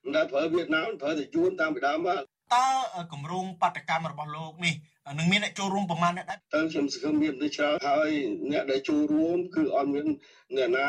[0.05, 2.21] មិនដែលប្រើវៀតណាមប្រើតែយួនតាមពីដើមមក
[2.55, 2.67] តើ
[3.13, 4.75] គម្រោងបដកម្មរបស់លោកនេះ
[5.17, 8.11] នឹងមានអ្នកចូលរួមប្រមាណអ្នកដែរតើខ្ញុំសង្ឃឹមមានដូចច្រើនហើយ
[8.53, 10.07] អ្នកដែលចូលរួមគឺអត់មាន
[10.57, 10.89] អ្នកណា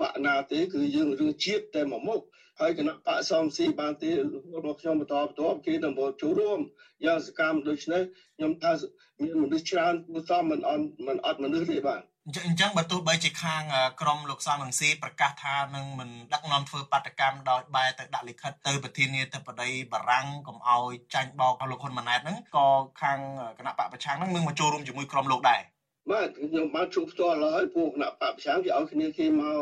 [0.00, 2.20] បកណាទេគឺយើងរឿងជាតិតែមួយមុខ
[2.60, 4.10] ហើយគណៈបកសំស៊ីបានទេ
[4.56, 6.60] របស់ខ្ញុំបន្តបន្តគេនឹងមកចូលរួម
[7.04, 8.02] យ៉ាងសកម្មដូច្នេះ
[8.36, 8.72] ខ្ញុំថា
[9.20, 13.62] មានមនុស្សច្រើនគួរសមមិនអត់មិនអត់មនុស្សទេបាទ អញ្ចឹងបើទោះបីជាខាង
[14.00, 22.66] ក្រមលោកសំរងស៊ីប្រកាសថានឹងមិនដឹកនាំធ្វើបាតកម្មដោយបែរទៅដាក់លិខិតទៅប្រធានាធិបតីបារាំងកុំឲ្យចាញ់បោកលោកហ៊ុនម៉ាណែតហ្នឹងក៏
[23.02, 23.18] ខាង
[23.58, 25.60] គណៈបកប្រឆាំងហ្នឹងនឹងមកចូលរួមជាមួយក្រមលោកដែរ
[26.12, 29.58] បាទខ្ញុំបានជួបផ្ទាល់ហើយពួកគណៈបកប្រឆាំងគេឲ្យគ្នាគេមក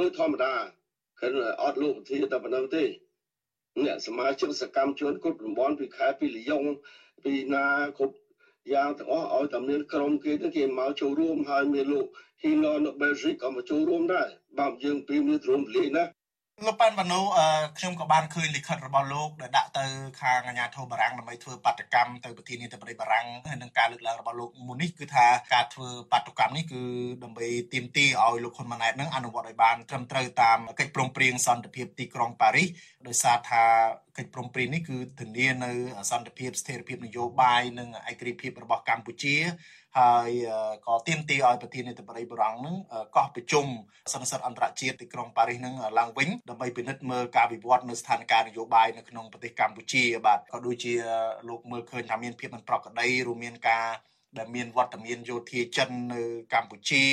[0.00, 0.54] ដូចធម្មតា
[1.20, 1.28] គឺ
[1.62, 2.84] អត់លោកប្រធានតែប៉ុណ្្នឹងទេ
[3.84, 6.62] អ្នកសមាជិកសកម្មជនគ្រប់តំបន់ពីខេត្តពីលីយ៉ុង
[7.24, 7.66] ពីណា
[7.98, 8.16] គ្រប់
[8.72, 12.06] យ៉ាងទាំងអស់ឲ្យតែមានក្រុមគេទៅគេមកចូលរួមហើយមានលោក
[12.42, 16.04] ហ៊ីឡននៅបែលហ្សិកក៏មកចូលរួមដែរបាទយើងពីមានទ្រង់លីណា
[16.62, 17.20] លោកប៉ាន់វ៉ាណូ
[17.78, 19.84] ខ្ញុំក៏បានឃើញលិខិតរបស់លោកដែលដាក់ទៅ
[20.20, 26.82] ខាងអាជ្ញាធរបារាំងដើម្បីធ្វើបាតកម្មទៅប្រធានាធិបតីបារាំងហើយនឹងការលើកឡើងរបស់លោកមុននេះគឺថាការធ្វើបាតកម្មនេះគឺ
[27.24, 32.68] ដើម្បីទាមទារឲ្យលោកហ៊ុនម៉ាណែតនឹងអនុវត្តឲ្យបានត្រឹមត្រូវតាមកិច្ចព្រមព្រៀងសន្តិភាពទីក្រុងប៉ារីស
[33.06, 33.64] ដោយសារថា
[34.18, 35.70] កិច្ចព្រមព្រៀងនេះគឺធានានៅ
[36.10, 39.36] សន្តិភាពស្ថិរភាពនយោបាយនិងឯករាជ្យភាពរបស់កម្ពុជា
[39.98, 40.30] ហើយ
[40.86, 42.76] ក៏ទាមទារឲ្យប្រធានាធិបតីបារាំងនឹង
[43.16, 43.66] កោះប្រជុំ
[44.12, 50.92] សន្និសីទអន្តរជាតិទីក្រុងប៉ារីសនឹងឡើងវិញដើម្បីពិនិត្យមើលការវិវត្តនៅស្ថានភាពនយោបាយនៅក្នុងប្រទេសកម្ពុជាបាទក៏ដូចជា
[51.48, 53.86] លោកមើលឃើញថាមានភាពមិនប្រក្រតីរួមមានការ
[54.38, 56.22] ដែលមានវត្តមានយោធាចិននៅ
[56.54, 57.04] កម្ពុជា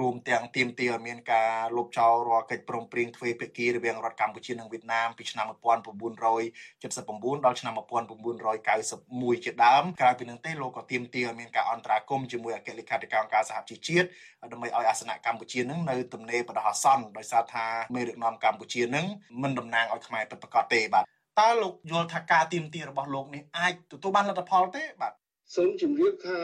[0.00, 14.06] រួមទាំងទាមទារឲ្យមានការលុបចោលរាល់កិច្ចព្រមព្រៀងទ្វេភាគីរវាងរដ្ឋកម្ពុជានិងវៀតណាមពីឆ្នាំ1979ដល់ឆ្នាំ1991ជាដើមក្រៅពីនឹងទេលោកក៏ទាមទារឲ្យមានការអន្តរាគមន៍ជាមួយអគ្គលេខាធិការអង្គការសហជីវជាតិ
[14.52, 19.06] ដើម្បីឲ្យអាសនៈកម្ពុជានឹងនៅទំនេរបដិអាសន្នដោយសារថាមេដឹកនាំកម្ពុជានឹង
[19.42, 21.04] មិនតំណាងឲ្យខ្មែរពិតប្រាកដទេបាទ
[21.40, 25.12] តើលោកយល់ថាការទៀមទារបស់លោកនេះអាចទទួលបានលទ្ធផលទេបាទ
[25.54, 26.40] សូមជម្រាបថា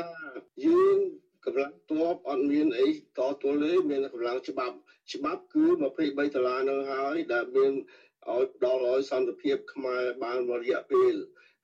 [0.66, 0.98] យើង
[1.44, 4.76] កម្លាំងទ័ពអត់មានអីតទល់ទេមានកម្លាំងច្បាប់
[5.12, 7.72] ច្បាប់គឺ23ដុល្លារនៅហើយដែលមាន
[8.30, 11.12] ឲ្យដល់ឲ្យសន្តិភាពខ្មែរបានរយៈពេល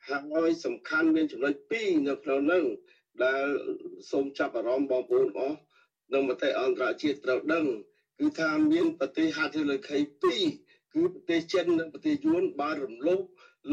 [0.09, 2.65] ហើយសំខាន់មានចំណុច2នៅក្នុងនោះ
[3.25, 3.47] ដែល
[4.11, 5.59] សូមចាប់អារម្មណ៍បងប្អូនអស់
[6.13, 7.67] និងមតិអន្តរជាតិត្រូវដឹង
[8.19, 9.99] គឺថាមានប្រទេសហត្ថលេខី
[10.47, 13.23] 2គឺប្រទេសចិននិងប្រទេសយួនបានរំលោភ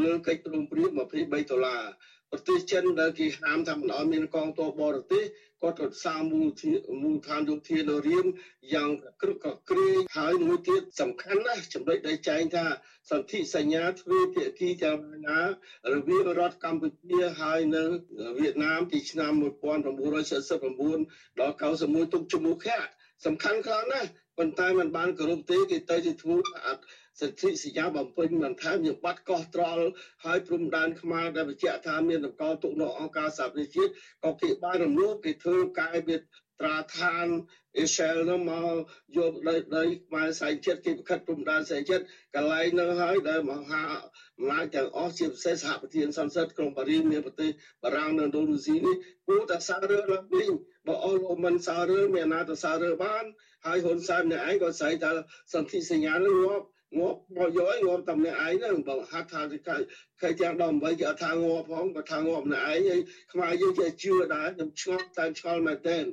[0.02, 0.98] លើកិច្ចព្រមព្រៀង23
[1.50, 1.82] ដុល្លារ
[2.32, 5.24] ប្រទេសចិនដែលគេហាមថាមិនឲ្យមានកងទ័ពបរទេស
[5.62, 6.48] គាត់រក្សាមូល
[7.02, 8.26] មូលដ្ឋានយោធានៅរៀម
[8.74, 8.90] យ៉ាង
[9.22, 9.36] ក្រឹក
[9.70, 12.64] ក្រែងហើយមួយទៀតសំខាន់ណាស់ចំណុចដែលចែងថា
[13.10, 15.40] សន្ធិសញ្ញាទ្វេភាគីទាំងណា
[15.92, 17.84] រវាងរដ្ឋកម្ពុជាហើយនៅ
[18.38, 22.78] វៀតណាមពីឆ្នាំ1949ដល់91ទុកជាមួយខៈ
[23.26, 26.82] សំខាន់ខ្លាំងណាស់ ប៉ុន្តែมันបានគោរពទេគេទៅជាធ្វើអត់
[27.20, 29.84] សិទ្ធិសញ្ញាបំពេញបន្ថែមយើងបាត់កោះត្រល់
[30.24, 33.90] ហើយព្រំដែនខ្មែរដែលបញ្ជាក់ថាមានតម្កល់ទុកនៅអង្គការសហប្រជាជាតិ
[34.24, 37.26] ក៏គេបានរំលោភគេធ្វើកាយវិត្រាឋាន
[37.76, 38.72] អ៊ីសេលនោះមក
[39.16, 43.82] យកដីដីខ្មែរសែងចិត្តគេប្រខិតព្រំដែនសែងចិត្តកន្លែងនោះហើយដែលមហា
[44.38, 47.50] អំណាចទាំងអស់ជាពិសេសសហប្រធានសង្ស័តក្រុងប៉ារីសមានប្រទេស
[47.82, 48.96] បារាំងនិងឥណ្ឌូនេស៊ីនេះ
[49.26, 50.50] គួរតែសាររើឡើងវិញ
[50.86, 53.24] បើអស់លោកមិនសាររើមានណាទៅសាររើបាន
[53.66, 55.10] ហើយហ៊ុនសែនម្នាក់ឯងក៏ស្អីថា
[55.52, 56.64] សន្ធិសញ្ញានឹងងាប់
[56.98, 59.42] ងាប់មកយកឲ្យងាប់តែម្នាក់ឯងហ្នឹងបើហាត់ថា
[60.20, 63.00] ខែទាំង18គេអត់ថាងាប់ផងក៏ថាងាប់ម្នាក់ឯងហើយ
[63.32, 66.04] ខ្មែរយើងជាជឿដែរខ្ញុំឆ្ងល់តែឆ្ងល់មែនទែន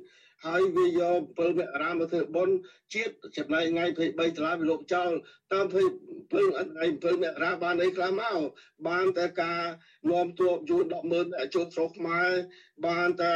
[0.47, 2.55] ហើយវាយក7មករាមកធ្វើបុណ្យ
[2.93, 5.11] ជាតិចំណែកថ្ងៃ23ដុល្លារវាលោកចោល
[5.53, 5.65] តាម
[5.99, 8.39] 20ពេលថ្ងៃ7មករាបានអីខ្លះមក
[8.87, 9.61] បានតែការ
[10.11, 12.29] នាំទួបយួន100,000អ្នកចូលស្រុកខ្មែរ
[12.87, 13.35] បានតែ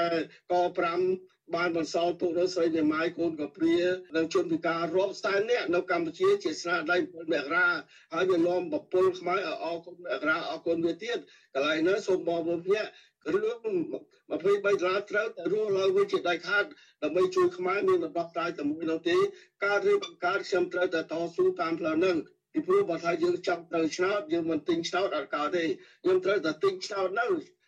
[0.52, 3.78] ក5បានបន្សល់ទុកនៅស្រីមេម៉ាយកូនកព្រា
[4.16, 7.68] និងជនពិការរាប់សែននាក់នៅកម្ពុជាជាស្នាដៃពលមករា
[8.14, 11.18] ហើយវានាំបពុលខ្មែរអរគុណមករាអរគុណវាទៀត
[11.54, 12.90] កន្លែងនោះសូមបងប្អូនភ្នាក់
[13.34, 16.66] រឿង23ដុល្លារត្រូវតែរស់ឡើងវិញជាដាច់ខាត
[17.04, 19.18] ដើម្បីជួយខ្មែរមានរបបតាយតែមួយនោះទេ
[19.66, 22.18] ការរៀបបង្កើតខ្ញុំត្រូវតែតស៊ូតាមផ្លូវហ្នឹង
[22.52, 25.64] ពីព្រោះបើថាយើងចាប់ត្រូវឆ្នោតយើងមិនទិញឆ្នោតអត់កើតទេ
[26.04, 27.28] ខ្ញុំត្រូវតែទិញឆ្នោតហ្នឹ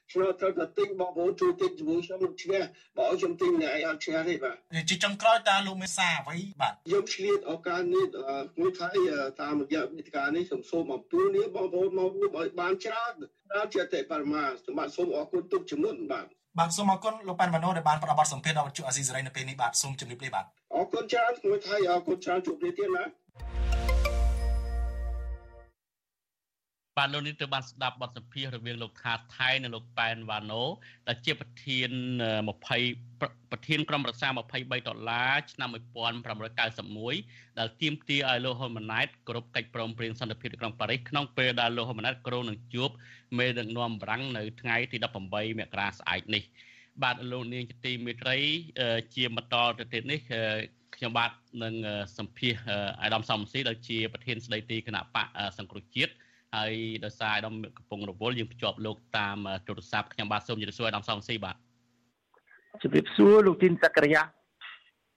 [0.09, 2.61] ងឆ្នោតត្រូវតែទិញបងប្អូនជួយទិញជាមួយខ្ញុំនឹងឈ្នះ
[2.97, 4.55] បើឲ្យខ្ញុំទិញអ្នកឯងអត់ឈ្នះទេបាទ
[4.89, 8.05] ជាចុងក្រោយតើលោកមេសាអ្វីបាទខ្ញុំឆ្លៀតឱកាសនេះ
[8.59, 8.89] មួយថៃ
[9.41, 13.13] តាមរយៈវិទ្យានេះខ្ញុំសូមអំពាវនាវបងប្អូនមករួមឲ្យបានច្រើន
[13.49, 16.27] ច្រើនជាអតិបរមាសម្បត្តិសូមអរគុណទុកចំនួនបាទ
[16.59, 20.45] បាទសូមអរគុណលោកប៉ាន់វ៉ាណូដែលបានផ្ដល់បទសម្ភាសន៍ដល់វិទ្យុអាស៊ីសេរីនៅពេលនេះបាទសូមជម្រាបលាបាទ
[20.75, 23.03] អរគុណច្រើនមួយថៃអរគុណច្រើនជួបគ្នាទៀតណា
[26.97, 30.63] បាទលោកនេះទៅបានស្ដាប់បទសម្ភាសន៍រវាងលោកថាថៃនិងលោកប៉ែនវ៉ាណូ
[31.07, 31.89] ដែលជាប្រធាន
[32.67, 35.69] 20ប្រធានក្រុមប្រឹក្សា23ដុល្លារឆ្នាំ
[36.43, 42.89] 1991ដែលទាមទារឲ្យលោកហ៊ុនម៉ាណែតគ្រប់កិច្ចព្រមព្រៀងសន្តិភាពនៅក្រុងប៉ារីសក្នុងពេលដែលលោកហ៊ុនម៉ាណែតគ្រោងនឹងជួប
[43.37, 44.97] មេដឹកនាំបារាំងនៅថ្ងៃទី
[45.27, 46.43] 18មករាស្អែកនេះ
[47.03, 48.37] បាទលោកនាងជាទីមេត្រី
[49.15, 50.19] ជាបន្តទៅទៀតនេះ
[50.95, 51.31] ខ្ញុំបាទ
[51.63, 51.73] នឹង
[52.17, 52.53] សម្ភាស
[53.01, 56.13] អាដាមសំស៊ីដែលជាប្រធានស្ដីទីគណៈបកសង្គ្រោះជាតិ
[56.55, 56.73] ហើយ
[57.05, 61.55] ដោយសារអាដាមកំពុងរវល់យើងភ្ជាប់លោកតាមទូរស័ព្ទខ្ញុំបាទសូមជម្រាបសួរអាដាមសំស៊ីបាទ
[62.81, 64.23] ជម្រាបសួរលោកទីនសក្តិយា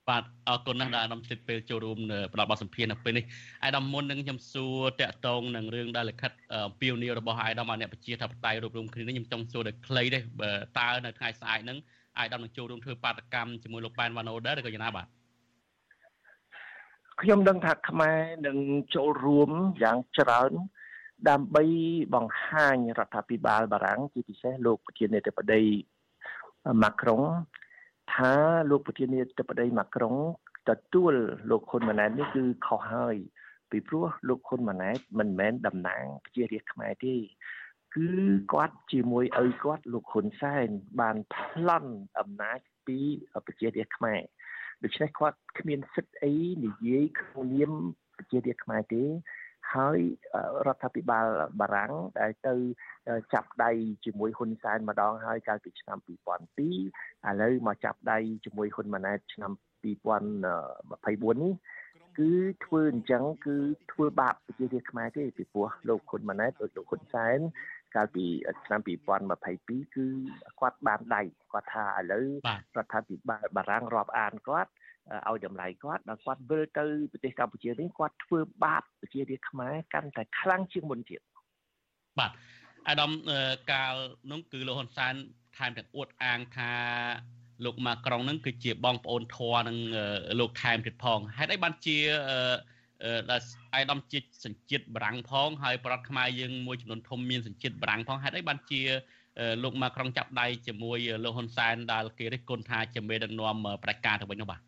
[0.09, 1.99] បាទអរគុណណាស់ដែលអាដាមស្ទិតពេលចូលរួម
[2.33, 3.25] ផ្ដល់បទសម្ភាសន៍នៅពេលនេះ
[3.65, 6.33] អាដាមមុននឹងខ្ញុំសួរតាក់ទងនឹងរឿងដែលលិខិត
[6.81, 10.19] ពីវនីរបស់អាដាមឲ្យអ្នកប្រជាធិបតេយ្យរួបរวมគ្នានេះខ្ញុំចង់សួរដល់ខ្លីទេ
[10.79, 11.79] តើនៅថ្ងៃស្អែកហ្នឹង
[12.19, 15.07] អាដាមនឹងចូលរួមធ្វើបាតកម្មជាមួយលោកប៉ែនវ៉ាណូដែរឬក៏យ៉ាងណាបាទ
[17.21, 18.59] ខ្ញុំដឹងថាខ្មែរនឹង
[18.95, 19.51] ចូលរួម
[19.83, 20.53] យ៉ាងច្រើន
[21.29, 21.65] ដើម្បី
[22.15, 25.63] បង្ហាញរដ្ឋាភិបាលបារាំងជាពិសេសលោកប្រធានាធិបតី
[26.83, 27.23] ម៉ាក្រុង
[28.15, 28.33] ថា
[28.71, 30.15] លោកប្រធានាធិបតីម៉ាក្រុង
[30.69, 31.15] ទទួល
[31.51, 33.17] លោកហ៊ុនម៉ាណែតនេះគឺខុសហើយ
[33.71, 37.15] ពីព្រោះលោកហ៊ុនម៉ាណែតមិនមែនតំណាងប្រជារាស្ត្រខ្មែរទេ
[37.95, 38.09] គឺ
[38.53, 40.67] គាត់ជាមួយឪគាត់លោកហ៊ុនសែន
[41.01, 42.99] បានប្លន់អំណាចពី
[43.47, 44.21] ប្រជារាស្ត្រខ្មែរ
[44.85, 47.73] ដូច្នេះគាត់គ្មានសិទ្ធិអីនិយាយក្នុងនាម
[48.17, 49.05] ប្រជារាស្ត្រខ្មែរទេ
[49.75, 49.99] ហើយ
[50.67, 51.27] រដ្ឋាភិបាល
[51.61, 52.55] បារាំងដែលទៅ
[53.35, 53.71] ចាប់ដៃ
[54.05, 61.55] ជាមួយហ៊ុនសែនម្ដងហើយកាលពីឆ្នាំ2002ឥឡូវមកចាប់ដៃជាមួយហ៊ុនម៉ាណែតឆ្នាំ2024នេះ
[62.19, 62.31] គឺ
[62.65, 63.57] ធ្វើអញ្ចឹងគឺ
[63.93, 67.39] ធ្វើបាបប្រជារាស្ត្រខ្មែរទេពីព្រោះលោកហ៊ុនម៉ាណែតដូចលោកហ៊ុនសែន
[67.95, 68.25] កាលពី
[68.67, 70.07] ឆ្នាំ2022គឺ
[70.61, 72.27] គាត់បានដៃគាត់ថាឥឡូវ
[72.77, 74.71] រដ្ឋាភិបាលបារាំងរាប់អានគាត់
[75.29, 81.21] ឲ្យតម្លៃគាត់ដល់គាត់វិលទៅប្រទេសកម្ពុជាវិញគាត់ធ្វើបាបប្រជារាស្ត្រខ្មែរកាន់តែខ្លាំងជាងមុនទៀត
[82.19, 82.31] បាទ
[82.89, 83.11] អាដាម
[83.73, 83.95] កាល
[84.31, 85.15] នោះគឺលោកហ៊ុនសែន
[85.57, 86.73] ថែមទាំងអួតអាងថា
[87.65, 89.79] លោកម៉ាក្រុងនឹងគឺជាបងប្អូនធរនឹង
[90.41, 91.99] លោកថែមទៀតផងហេតុអីបានជា
[93.31, 93.41] ដែល
[93.75, 98.83] អាយដាមជាសញ្ជាតិបារាំងផងហើយប្រដ្ឋខ្មែរយើងមួយចំនួនធំមានសញ្ជាតិបារាំងផងហេតុអីបានជា
[99.63, 104.61] លោកម៉ាក្រុងចាប់ដៃជាមួយលោកហ៊ុនសែនដែលគេរិះគន់ថាជាមេដឹកនាំប្រជាការទៅវិញនោះបាទ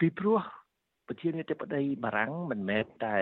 [0.00, 0.40] ពីព្រោះ
[1.08, 3.16] ប្រធានាធិបតីបារាំងមិនមែនតែ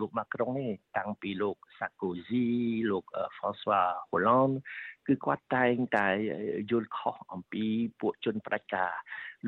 [0.00, 2.46] លោកម៉ាក្រុងទេតាំងពីលោកសាកូស៊ី
[2.90, 3.04] លោក
[3.36, 4.54] ហ្វ្រង់ស្វាហូឡង់
[5.06, 6.06] គឺគាត់តែងតែ
[6.70, 7.64] យល់ខុសអំពី
[8.00, 8.92] ពួកជនប្រជាការ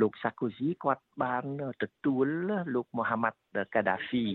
[0.01, 1.45] លោកសាកូស៊ីគាត់បាន
[1.83, 2.27] ទទួល
[2.75, 3.39] លោកមូហាម៉ាត់
[3.75, 4.27] កាដាហ្វី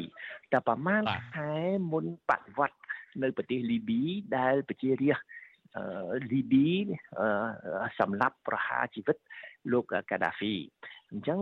[0.51, 1.03] តែប្រហែល
[1.35, 1.51] ខែ
[1.91, 2.77] មុនបដិវត្ត
[3.23, 4.01] នៅប្រទេសលីប៊ី
[4.37, 5.27] ដែលប្រជារាស្ត្រ
[6.31, 6.69] លីប៊ី
[7.99, 9.17] សម្រាប់ប្រហារជីវិត
[9.71, 10.53] លោកកាដាហ្វី
[11.11, 11.39] អញ្ចឹង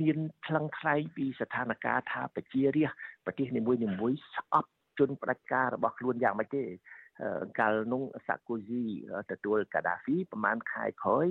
[0.00, 6.64] មានថ្លឹងថ្លែងពីស្ថានភាពថាប្រជារាស្ត្រប្រទេសនីមួយៗស្អប់ជនផ្ដាច់ការរបស់ខ្លួនយ៉ាងម៉េចទេ
[7.60, 8.82] កាលនោះសាកូស៊ី
[9.30, 11.26] ទទួលកាដាហ្វីប្រហែលខែក្រោយ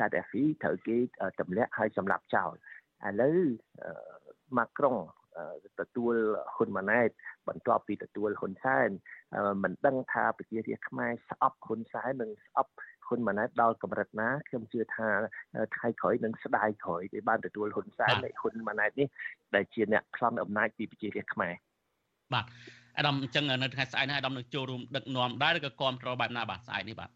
[0.00, 0.96] កាដាហ្វីត្រូវគេ
[1.40, 3.38] ទម្លាក់ហើយសម្លាប់ចោលឥឡូវ
[4.56, 4.96] ម៉ាក្រុង
[5.80, 6.14] ទទួល
[6.54, 7.10] ហ៊ុនម៉ាណែត
[7.48, 8.88] បន្ទាប់ពីទទួលហ៊ុនសែន
[9.62, 12.72] មិនដឹងថាប្រជារាស្ត្រខ្មែរស្អប់ហ៊ុនសែននិងស្អប់
[13.06, 15.08] ហ៊ុនម៉ាណែតដល់កម្រិតណាខ្ញុំជឿថា
[15.74, 19.08] ថ្ងៃក្រោយនឹងស្ដាយក្រោយដែលបានទទួលហ៊ុនសែននៃហ៊ុនម៉ាណែតនេះ
[19.54, 21.54] ដែលជាអ្នកប្លន់អំណាចពីប្រជារាស្ត្រខ្មែរ
[22.34, 22.44] បាទ
[22.98, 27.10] អាដាមអញ្ចឹងនៅថ្ងៃស្អែកនេះអាដាមនឹងចូលរួមដឹកនាំដែរឬក៏គ្រប់គ្រងបែបណាបាទស្អែកនេះបាទ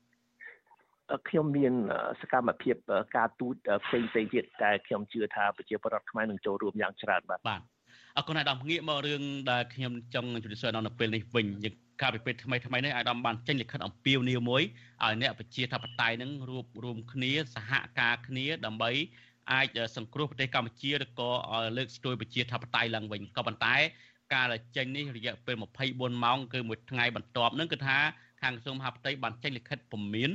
[1.29, 1.73] ខ្ញុំមាន
[2.21, 2.77] សកម្មភាព
[3.17, 3.55] ការទូត
[3.85, 7.61] ផ្សេងផ្សេងទៀតតែខ្ញុំជឿថាប្រជាពលរដ្ឋខ្មែរនឹងចូលរួមយ៉ាងច្រើនបាទបាទ
[8.19, 14.63] អរគុណអាដាមងាកមករឿងដែលខ្ញុំចង់ជម្រាបសួរដល់នៅពេលនេះវិញយើងកាលពីពេលថ្មីថ្មីនេះអាដាមបានចេញលិខិតអំពាវនាវមួយ
[15.03, 18.91] ឲ្យអ្នកប្រជាធិបតេយ្យនឹងរួបរวมគ្នាសហការគ្នាដើម្បី
[19.53, 21.31] អាចសង្គ្រោះប្រទេសកម្ពុជាឬក៏
[21.77, 23.77] លើកស្ទួយប្រជាធិបតេយ្យឡើងវិញក៏ប៉ុន្តែ
[24.35, 25.57] ការចេញនេះរយៈពេល
[25.89, 27.99] 24ម៉ោងគឺមួយថ្ងៃបន្ទាប់នឹងគឺថា
[28.43, 30.31] ខាងក្រសួងមហាផ្ទៃបានចេញលិខិតពមៀន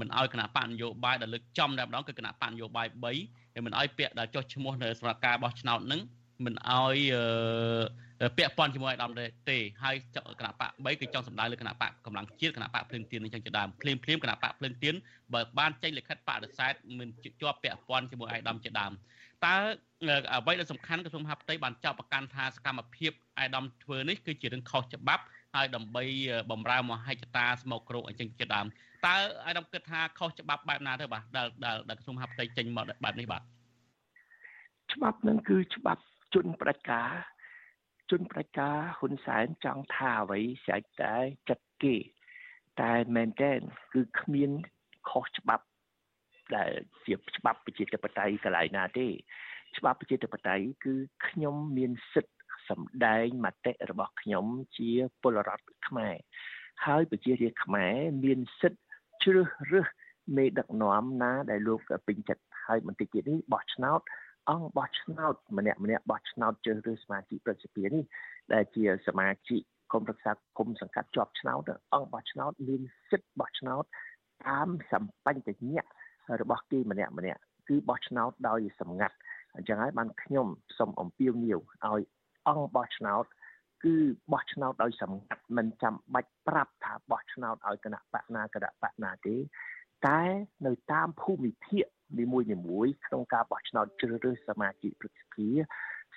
[0.00, 6.02] មិនឲ្យគណៈបកនយោបាយដែលលើកចំតែម្ដងគឺគណៈបកនយោបាយ3ហើយមិនឲ្យពាក្យដែលចុះឈ្មោះនៅសម្រាប់ការបោះឆ្នោតនឹង
[6.44, 6.96] មិនឲ្យ
[8.36, 9.12] ពាក់ព័ន្ធជាមួយអាដាម
[9.50, 9.96] ទេហើយ
[10.40, 14.94] គណៈបក3គឺចង់សម្ដៅលើគណៈបកកម្លាំងជាតិគណៈបកភ្លឹងទៀននឹងចឹងជាដើមភ្លាមភ្លាមគណៈបកភ្លឹងទៀន
[15.34, 18.92] បើបានចេញលិខិតបដិសេធមិនជាប់ពាក់ព័ន្ធជាមួយអាដាមជាដើម
[19.46, 19.56] តើ
[20.32, 26.04] អ្វីដែលសំខាន់ក្រសួងមហាផ្ទៃបានចោទប្រកាន់ថាសកម្មភាពអាដាមធ្វើនេះគឺជារឿងខុសច្បាប់ហើយដើម្បី
[26.50, 28.66] បំរើមហិច្ឆតាស្មោកគ្រោកអញ្ចឹងជាដើម
[29.06, 29.16] តើ
[29.46, 31.46] អាដាមគិតថាខុសច្បាប់បែបណាទៅបាទដែល
[31.88, 33.42] ដែលក្រសួងមហាផ្ទៃចេញមកបែបនេះបាទ
[34.92, 36.02] ច្បាប់នឹងគឺច្បាប់
[36.34, 37.08] ជនប្រជាការ
[38.10, 41.14] ជនប្រជាការហ៊ុនសែនចង់ថាអ្វីស្រេចតែ
[41.48, 41.94] ចិត្តគេ
[42.82, 43.52] តែមែនតើ
[43.92, 44.50] គឺគ្មាន
[45.08, 45.64] ខុសច្បាប់
[46.56, 46.72] ដែល
[47.06, 49.06] ជាច្បាប់ប្រជាធិបតេយ្យកន្លែងណាទេ
[49.78, 50.94] ច្បាប់ប្រជាធិបតេយ្យគឺ
[51.26, 52.34] ខ្ញុំមានសិទ្ធិ
[52.68, 54.90] សម្ដែងមតិរបស់ខ្ញុំជា
[55.22, 56.14] ពលរដ្ឋខ្មែរ
[56.86, 57.94] ហើយប្រជារាស្ត្រខ្មែរ
[58.24, 58.82] មានសិទ្ធិ
[59.22, 59.88] ជ្រើសរើស
[60.36, 64.00] មេដឹកនាំណាដែលលោកពេញចិត្តហើយបន្តិចទៀតនេះបោះឆ្នោត
[64.50, 68.02] អង្គបោះឆ្នោតម្នាក់ម្នាក់បោះឆ្នោតជ្រើសរើសសមាជិកប្រសិទ្ធិនេះ
[68.52, 69.60] ដែលជាសមាជិក
[69.92, 71.62] គុំប្រឹក្សាគុំសង្កាត់ជាប់ឆ្នោត
[71.94, 73.84] អង្គបោះឆ្នោតមានសិទ្ធិបោះឆ្នោត
[74.46, 75.84] តាមសម្បញ្ញៈ
[76.40, 79.16] របស់គេម្នាក់ម្នាក់គឺបោះឆ្នោតដោយសម្ងាត់
[79.56, 80.46] អញ្ចឹងហើយបានខ្ញុំ
[80.78, 82.02] សូមអំពាវនាវឲ្យ
[82.48, 83.24] អង្គបោះឆ្នោត
[83.84, 83.94] គឺ
[84.32, 89.36] បោះឆ្នោតដោយសម្ងាត់មិនចាំបាច់ប្រាប់ថាបោះឆ្នោតឲ្យគណៈបកណាគណៈបកណាទេ
[90.06, 90.22] តែ
[90.66, 91.84] នៅតាមភូមិភាគ
[92.20, 95.48] នីមួយនីមួយក្នុងការបោះឆ្នោតជ្រើសរើសសមាជិកព្រឹទ្ធសភា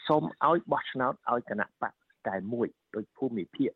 [0.08, 1.94] សូមឲ្យបោះឆ្នោតឲ្យគណៈបក
[2.28, 3.72] តែមួយដោយភូមិភាគ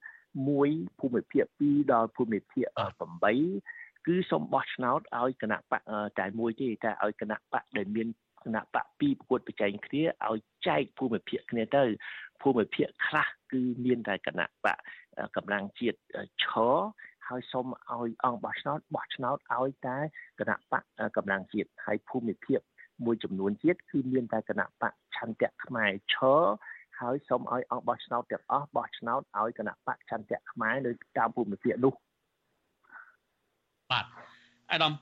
[0.47, 2.65] 1ភូមិភាគ2ដល់ភូមិភាគ
[3.37, 5.81] 8គឺសូមបោះឆ្នោតឲ្យគណៈបក
[6.19, 8.07] តែមួយទេតែឲ្យគណៈបកដែលមាន
[8.43, 11.83] គណៈបកពីរប្រកួតប្រជែងគ្នាឲ្យចែកភូមិភាគគ្នាទៅ
[12.41, 14.77] ភូមិភាគខ្លះគឺមានតែគណៈបក
[15.35, 15.97] កម្លាំងជាតិ
[16.43, 16.77] ឈរ
[17.31, 19.97] ហើយសូមឲ្យអង្គបោះឆ្នោតបោះឆ្នោតឲ្យតែ
[20.39, 20.83] គណៈបក
[21.17, 22.59] កម្លាំងជាតិហើយភូមិភាគ
[23.05, 26.41] មួយចំនួនទៀតគឺមានតែគណៈបកឆន្ទៈខ្មែរឈរ
[26.99, 31.93] ហើយសូមឲ្យអង្គបោះឆ្នោតទាំងអស់បោះឆ្នោតឲ្យគណៈបកចន្ទៈខ្មែរនៅតាមភូមិភាគនោះ
[33.91, 34.05] បាទ
[34.71, 34.93] អាដាម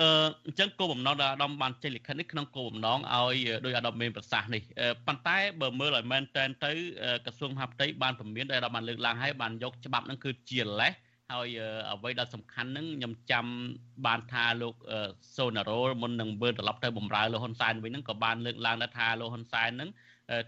[0.00, 0.08] អឺ
[0.46, 4.62] អញ្ចឹងគោលបំណងដែលអាដាមបានចេញលិខិតនេះក្នុងគោលបំណងឲ្យដោយអាដាមមានប្រសាសន៍នេះ
[5.06, 6.72] ប៉ុន្តែបើមើលឲ្យមែនតែនទៅ
[7.24, 10.94] ក្រសួងមហាផ្ទៃបានពមៀនដែលអាដាមបានលើកឡើងហើយបានយកច្បាប់ហ្នឹងគឺជាលេស
[11.34, 11.48] ហើយ
[11.90, 13.46] អ្វីដែលសំខាន់ហ្នឹងខ្ញុំចាំ
[14.06, 14.74] បានថាលោក
[15.36, 19.90] សូណារ៉ូមុននឹងវិលត្រឡប់ទៅបំរើលោកហ៊ុនសែនវិញហ្នឹងក៏បានលើកឡើងដែរថាលោកហ៊ុនសែនហ្នឹង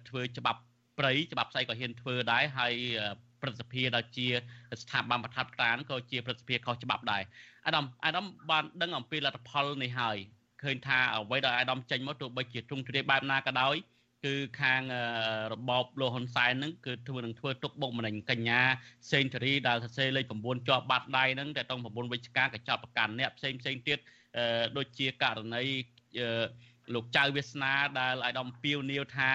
[0.09, 0.61] ធ្វើច្បាប់
[0.99, 2.73] ព្រៃច្បាប់ស្អីក៏ហ៊ានធ្វើដែរហើយ
[3.43, 4.27] ព្រឹទ្ធសភាដែលជា
[4.83, 7.23] ស្ថាប័នប្រថាប់ត្រានក៏ជាព្រឹទ្ធសភាខុសច្បាប់ដែរ
[7.66, 10.16] អាដាមអាដាមបានដឹងអំពីលទ្ធផលនេះហើយ
[10.62, 13.77] ឃើញថាអ្វីដែលអាដាមចេញមកទោះបីជាទ្រង់ទ្រាយបែបណាក៏ដោយ
[14.24, 14.83] គឺខាង
[15.52, 18.61] របបលោកហ៊ុនសែនហ្នឹងគឺធ្វើនឹងធ្វើទុកបុកម្នេញកញ្ញា
[19.12, 23.98] សេងធារីដែលសរសេរលេខ9ជាប់បាត់ដៃហ្នឹងតែតង9វិច្ឆិកាក៏ចាប់ប្រកាន់អ្នកផ្សេងផ្សេងទៀត
[24.76, 25.64] ដូចជាករណី
[26.94, 29.30] លោកចៅវាសនាដែលអាយដាមពីវនីវថា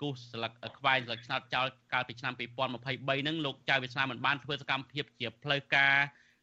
[0.00, 5.94] គូសស្លឹកខ្វែងស្លឹកឆ្នោតចោលកាលពីឆ្នាំ2023ហ្នឹងលោកចៅវាសនាមិនបានធ្វើសកម្មភាពជាផ្លូវការ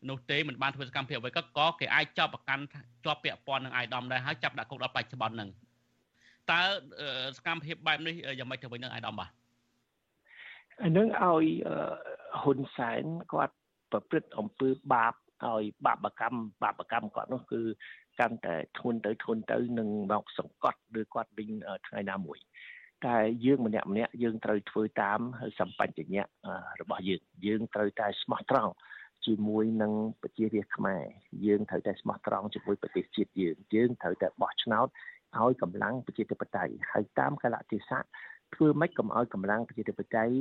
[0.10, 2.64] នោះទេមិនបានធ្វើសកម្មភាពអ្វីក៏ក៏គេអាចចាប់ប្រកាន់
[3.06, 5.50] ជាប់ពាក់ព័ន្ធនឹងអាយដាមដែរហើយចាប់ដាក់គុកដល់បច្ចុប្បន្នហ្នឹង
[6.52, 6.62] តើ
[7.38, 9.30] សកម្មភាពបែបនេះយ៉ាងម៉េចទៅវិញនឹងអាយដាមបាទ
[10.84, 11.46] អានឹងឲ្យ
[12.42, 13.56] ហ៊ុនសែនគាត់
[13.92, 15.14] ប្រព្រឹត្តអំពើបាប
[15.46, 17.62] ឲ្យបាបកម្មបាបកម្មគាត់នោះគឺ
[18.20, 21.50] កាន់តែធ្ងន់ទៅធ្ងន់ទៅនឹងមកសង្កត់ឬគាត់វិញ
[21.88, 22.40] ថ្ងៃណាមួយ
[23.06, 25.20] តែយើងម្នាក់ម្នាក់យើងត្រូវធ្វើតាម
[25.60, 26.24] សម្បញ្ញៈ
[26.82, 28.74] របស់យើងយើងត្រូវតែស្មោះត្រង់
[29.26, 31.04] ជាមួយនឹងប្រជារាស្ត្រខ្មែរ
[31.46, 34.88] យើងត្រូវតែស្មោះត្រង់ជាមួយប្រទេសជាតិយើងយើងត្រូវតែបោះឆ្នោត
[35.38, 38.02] ឲ្យកម្លាំងប្រជាធិបតេយ្យហើយតាមកលៈទេសៈ
[38.56, 40.36] ធ្វើម៉េចកុំឲ្យកម្លាំងប្រជាធិបតេយ្យ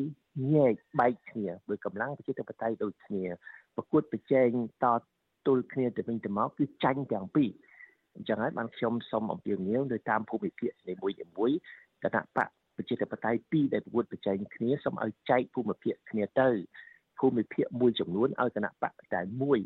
[0.55, 3.25] ញែកបែកគ្នាបើកម្លាំងប្រជាធិបតេយ្យដូចគ្នា
[3.77, 4.51] ប្រកួតប្រជែង
[4.85, 4.87] ត
[5.47, 7.51] ទល់គ្នាទៅវិញទៅមកគឺចាញ់ទាំងពីរ
[8.15, 11.17] អញ្ចឹងហើយបានខ្ញុំសូមអំពាវនាវទៅតាមភូមិភាគនីមួយៗ
[12.05, 16.49] គណៈបកប្រជាធិបតេយ្យពីរដែលប្រកួតប្រជែងគ្នាសូមឲ្យចែកភូមិភាគគ្នាទៅ
[17.19, 19.61] ភូមិភាគមួយចំនួនឲ្យគណៈបកតែមួយ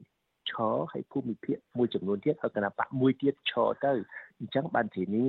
[0.51, 3.93] ឈរហើយភូមិភាគមួយចំនួនទៀតឲ្យគណៈបកមួយទៀតឈរទៅ
[4.39, 5.29] អញ្ចឹងបានធានា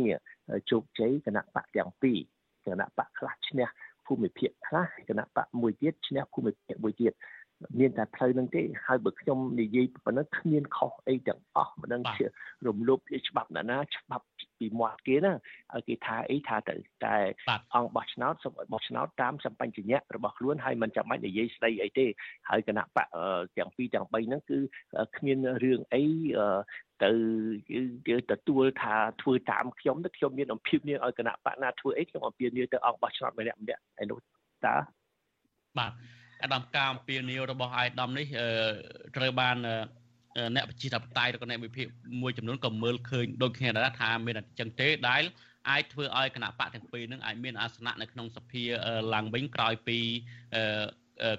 [0.71, 2.19] ជោគជ័យគណៈបកទាំងពីរ
[2.65, 3.67] គណៈបកខ្លះឈ្នះ
[4.05, 7.13] ភូមិភាគខ្លះគណៈបកមួយទៀតឈ្នះភូមិភាគមួយទៀត
[7.79, 12.25] មានតែផ្លូវនឹងទេហើយបើខ្ញុំនិយាយប៉ុណ្ណឹងគ្មានខុសអីទាំងអស់មិនដឹងជា
[12.67, 14.25] រំលោភជាច្បាប់ណាណាច្បាប់
[14.59, 15.33] ពីមាត់គេណា
[15.73, 17.15] ឲ្យគេថាអីថាទៅតែ
[17.75, 22.05] អង្គបោះឆ្នោតសូមឲ្យបោះឆ្នោតតាមសម្បញ្ញៈរបស់ខ្លួនហើយមិនចាំបាច់និយាយស្ដីអីទេ
[22.49, 23.07] ហើយគណៈបក
[23.57, 24.57] ទាំងពីរទាំង3ហ្នឹងគឺ
[25.17, 26.03] គ្មានរឿងអី
[27.03, 27.11] ទៅ
[28.09, 34.19] យើងទទួលថាធ្វើតាមខ្ញុំទៅខ្ញុំមានអំពីនាងឲ្យគណៈបកណាធ្វើអីខ្ញុំអំពីនាងទៅអង្គបោះឆ្នោតម្នាក់ម្នាក់ឯនោះ
[34.65, 34.75] តើ
[35.77, 35.91] បាទ
[36.43, 38.25] អាដាមការអំពាវនាវរបស់អាយដាមនេះ
[39.15, 39.57] ត្រូវបាន
[40.55, 41.87] អ្នកប្រជាធិបតេយ្យឬក៏អ្នកវិភាគ
[42.21, 45.23] មួយចំនួនក៏មើលឃើញដូចគ្នាដែរថាមានអញ្ចឹងទេដែល
[45.69, 48.63] អាចធ្វើឲ្យគណៈបកទាំងពីរនឹងអាចមានអាសនៈនៅក្នុងសភា
[49.13, 49.97] ឡើងវិញក្រោយពី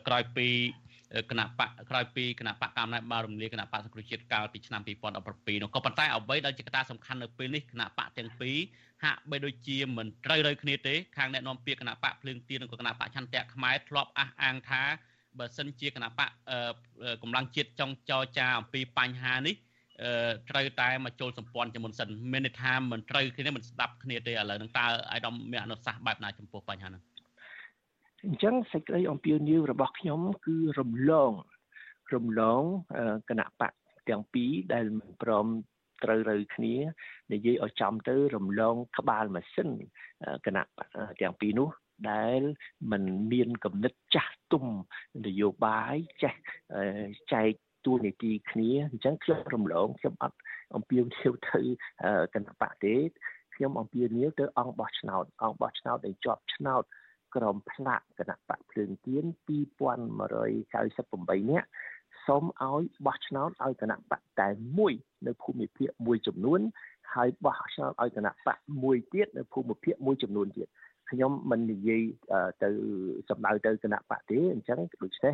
[0.06, 0.48] ក្រោយពី
[1.30, 8.56] គណៈបកក្រោយពីគណៈបកកម្ពុជាបានរំលាយគណៈបកសង្គ្រោះជាតិកាលពីឆ្នាំ2017នោះក៏ប៉ុន្តែអ្វីដែលជាកត្តាសំខាន់នៅពេលនេះគណៈបកទាំងពីរ
[9.02, 14.82] ហាក់បីដូចជាមិនត្រូវរើគ្នាទេខាងអ្នកនាំពាក្យគណៈបកភ្លើងទៀននិងគណៈបកឆន្ទៈខ្មែរធ្លាប់អះអាងថា
[15.38, 16.28] បើសិនជាគណៈបក
[17.22, 19.54] កម្លាំងជាតិចង់ចរចាអំពីបញ្ហានេះ
[20.50, 27.02] ត្រូវតែមកចូលសម្ព័ន្ធជាមុនសិនមានន័យថាមិនត្រូវគ្នាមិនស្ដាប់គ្នាទេឥឡូវហ្នឹងតើអាយដាមមានអនុសាសន៍បែបណាចំពោះបញ្ហាហ្នឹង
[28.24, 31.32] អញ្ចឹងសេចក្តីអំពាវនាវរបស់ខ្ញុំគឺរំលង
[32.14, 32.62] រំលង
[33.28, 33.72] គណៈបក
[34.08, 35.46] ទាំងពីរដែលមិនព្រម
[36.04, 36.74] ត្រូវរើគ្នា
[37.32, 39.68] និយាយឲ្យចំទៅរំលងក្បាលម៉ាស៊ីន
[40.46, 40.64] គណៈ
[41.20, 41.68] ទាំងពីរនោះ
[42.10, 42.40] ដែល
[42.90, 44.66] มันមានគំនិតចាស់ទុំ
[45.26, 46.34] នយោបាយចេះ
[47.32, 47.52] ចែក
[47.86, 50.38] តួនាទីគ្នាអញ្ចឹងខ្ញុំរំលងខ្ញុំអត់
[50.76, 51.60] អំពាវនាវទៅ
[52.34, 52.94] គណៈបកទេ
[53.54, 56.82] ខ្ញុំអំពាវនាវទៅអង្គបោះឆ្នោតអង្គបោះឆ្នោតដែលជាប់ឆ្នោត
[57.36, 59.24] ក្រមផ្លាកគណៈបកភ្លើងទៀន
[59.58, 61.68] 2198នាក់
[62.26, 64.94] សូមឲ្យបោះឆ្នោតឲ្យគណៈបកតែមួយ
[65.28, 66.60] នៅភូមិភាគមួយចំនួន
[67.14, 70.68] ហើយបោះឆ្នោតឲ្យគណៈបកមួយទៀតនៅភូមិភាគមួយចំនួនទៀត
[71.10, 72.02] ខ្ញុំមិននិយាយ
[72.62, 72.68] ទៅ
[73.28, 75.32] សម្ដៅទៅគណៈបកទេអញ្ចឹងដូច្នេះ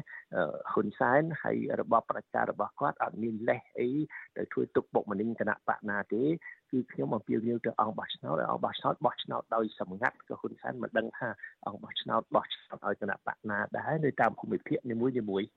[0.73, 3.89] ហ៊ុនសែនហើយរបបប្រជារបស់គាត់អត់មានលេសអី
[4.37, 6.23] ទៅធ្វើទុកបុកម្នេញគណៈបកណាទេ
[6.71, 11.29] គឺខ្ញុំអំពាវនាវទៅអង្គបោះឆ្នោតអង្គបោះឆ្នោតបោះឆ្នោតដោយសម្ងាត់ក៏ហ៊ុនសែនមិនដឹងថា
[11.67, 15.49] អង្គបោះឆ្នោតបោះឆ្នោតឲ្យគណៈបកណាដែរនៅតាមភូមិភាគនីមួយៗ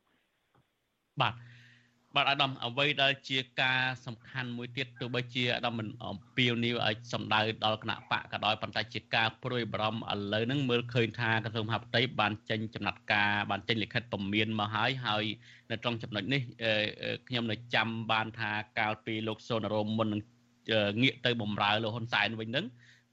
[1.21, 1.33] បាទ
[2.17, 15.23] បាទអាដាមអ្វីដែលជាការសំខាន់មួយទៀតទោះបីជាអាដាមមិនអំពាវនាវឲ្យសម្ដៅដល់គណៈបកក៏ដោយប៉ុន្តែជាការព្រួយបារម្ភឥឡូវហ្នឹងមើលឃើញថាក្រសួងមហាផ្ទៃបានចេញចំណាត់ការបានចេញលិខិតពមៀនមកហើយហើយ
[15.71, 16.41] នៅត្រង់ចំណុចនេះ
[17.27, 20.21] ខ្ញុំនៅចាំបានថាកាលពីលោកសូនរមមុននឹង
[21.01, 22.65] ងាកទៅបំរើលោកហ៊ុនសែនវិញហ្នឹង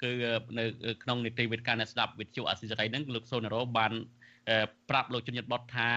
[0.02, 0.10] គឺ
[0.58, 0.64] នៅ
[1.02, 3.92] ក្នុងនីតិវិទ្យាអ្នកស្ដាប់វិទ្យុអសិរ័យហ្នឹងលោកសូណារ៉ូបាន
[4.90, 5.90] ប្រាប់លោកជនជាតិបតថា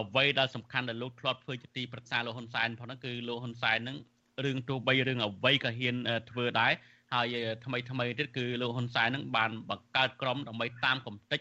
[0.00, 3.96] អ្វីដែលសំខាន់ដែលលោកធ្លាប់ធ្វើជាទីប្រឹក្សាលោកហ៊ុនសែនផងហ្នឹងគឺលោកហ៊ុនសែនហ្នឹង
[4.44, 5.96] រឿងទោះបីរឿងអ្វីក៏ហ៊ាន
[6.30, 6.72] ធ្វើដែរ
[7.14, 11.40] ហើយថ្មីថ្មីទៀតគឺលោកហ៊ុនសែនហ្នឹងបានបង្កើតក្រុមដើម្បីតាមកំតិច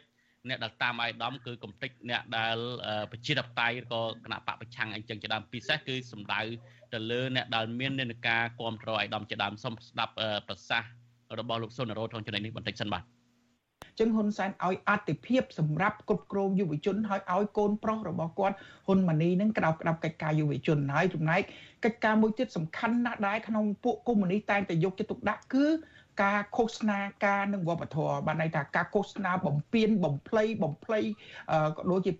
[0.50, 2.58] អ្នកដែលតាមអាយដាមគឺកំតិចអ្នកដែល
[3.12, 6.42] ប្រជាធិបតេយ្យក៏គណៈបកប្រឆាំងអីចឹងជាដើមពិសេសគឺសំដៅ
[6.94, 10.14] ទៅលើអ្នកដែលមាននានាការគ្រប់គ្រងអាយដាមជាដើមសូមស្ដាប់
[10.48, 10.90] ប្រសាសន៍
[11.40, 13.15] របស់លោកសុនរោក្នុងចំណុចនេះបន្តិចសិនបាទ
[13.99, 18.57] ចឹងហ៊ុនសែនឲ្យអតិភិបសម្រាប់គ្រប់គ្រងយុវជនហើយឲ្យកូនប្រុសរបស់គាត់
[18.87, 21.41] ហ៊ុនម៉ាណីនឹងក្តោបក្តាប់កិច្ចការយុវជនហើយចំណែក
[21.85, 25.67] កិច្ចការមួយទៀតសំខាន់ណាស់ដែរក្នុងពួកកុម្មុយនីសតែងតែយកចិត្តទុកដាក់គឺ
[26.23, 31.01] ការឃោសនាការនឹងវប្បធម៌បានន័យថាការឃោសនាបំពេញបំភ្លៃបំភ្លៃ
[31.77, 32.13] ក៏ដូចជា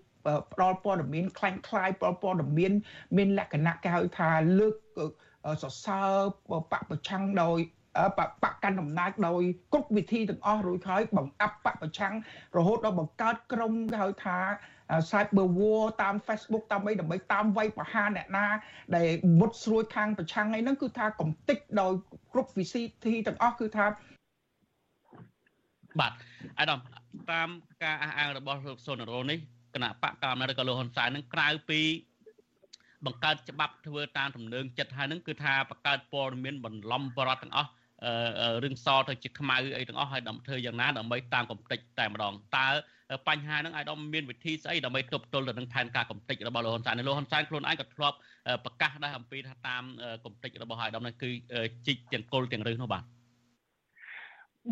[0.53, 2.71] ផ្ដល់ព័ត៌មានคล้ายคล้ายផ្ដល់ព័ត៌មាន
[3.17, 4.75] មានលក្ខណៈគេហៅថាលើក
[5.63, 6.11] សរសើរ
[6.49, 7.59] បពប្រឆាំងដោយ
[8.42, 9.42] បកកាន់អំណាចដោយ
[9.72, 12.14] គ្រប់វិធីទាំងអស់រួចហើយបង្អាប់បកប្រឆាំង
[12.56, 14.38] រហូតដល់បង្កើតក្រុមគេហៅថា
[15.10, 18.46] cyber war តាម Facebook តាមអីដើម្បីតាមវាយប្រហារអ្នកណា
[18.96, 21.92] ដែលមុតស្រួយខាងប្រឆាំងអីហ្នឹងគឺថាកំតិចដោយ
[22.32, 23.86] គ្រប់វិធីទាំងអស់គឺថា
[26.00, 26.12] បាទ
[26.60, 26.78] អាដាម
[27.32, 27.48] តាម
[27.84, 29.38] ការអះអាងរបស់លោកសុនរោនេះ
[29.74, 31.80] គណៈបកកណ្ដាលឬក៏លោកហ៊ុនសែននឹងក្រៅពី
[33.06, 37.70] បង្កើតច្បាប់ធ្វើតាមទំនើងចិត្តហើយនឹងគឺថាបង្កើតព័ត៌មានបន្លំបរដ្ឋទាំងអស់
[38.62, 42.68] រឿងសទៅជាខ្មៅអីទាំងអស់ហើយដើម្បីធ្វើយ៉ាងណាដើម្បីតាមកំតិចតែម្ដងតើ
[43.28, 48.16] បញ្ហាហ្នឹងអាយដាមមានវិធីស្អីដើម្បីទប់ទល់ទៅនឹងផែនការកំតិចរបស់លោកហ៊ុនសែនលោកហ៊ុនសែនខ្លួនឯងក៏ធ្លាប់
[48.64, 49.82] ប្រកាសដែរអំពីថាតាម
[50.24, 51.30] កំតិចរបស់អាយដាមនេះគឺ
[51.86, 53.04] ជីកទាំងគល់ទាំងរឹសនោះបាទ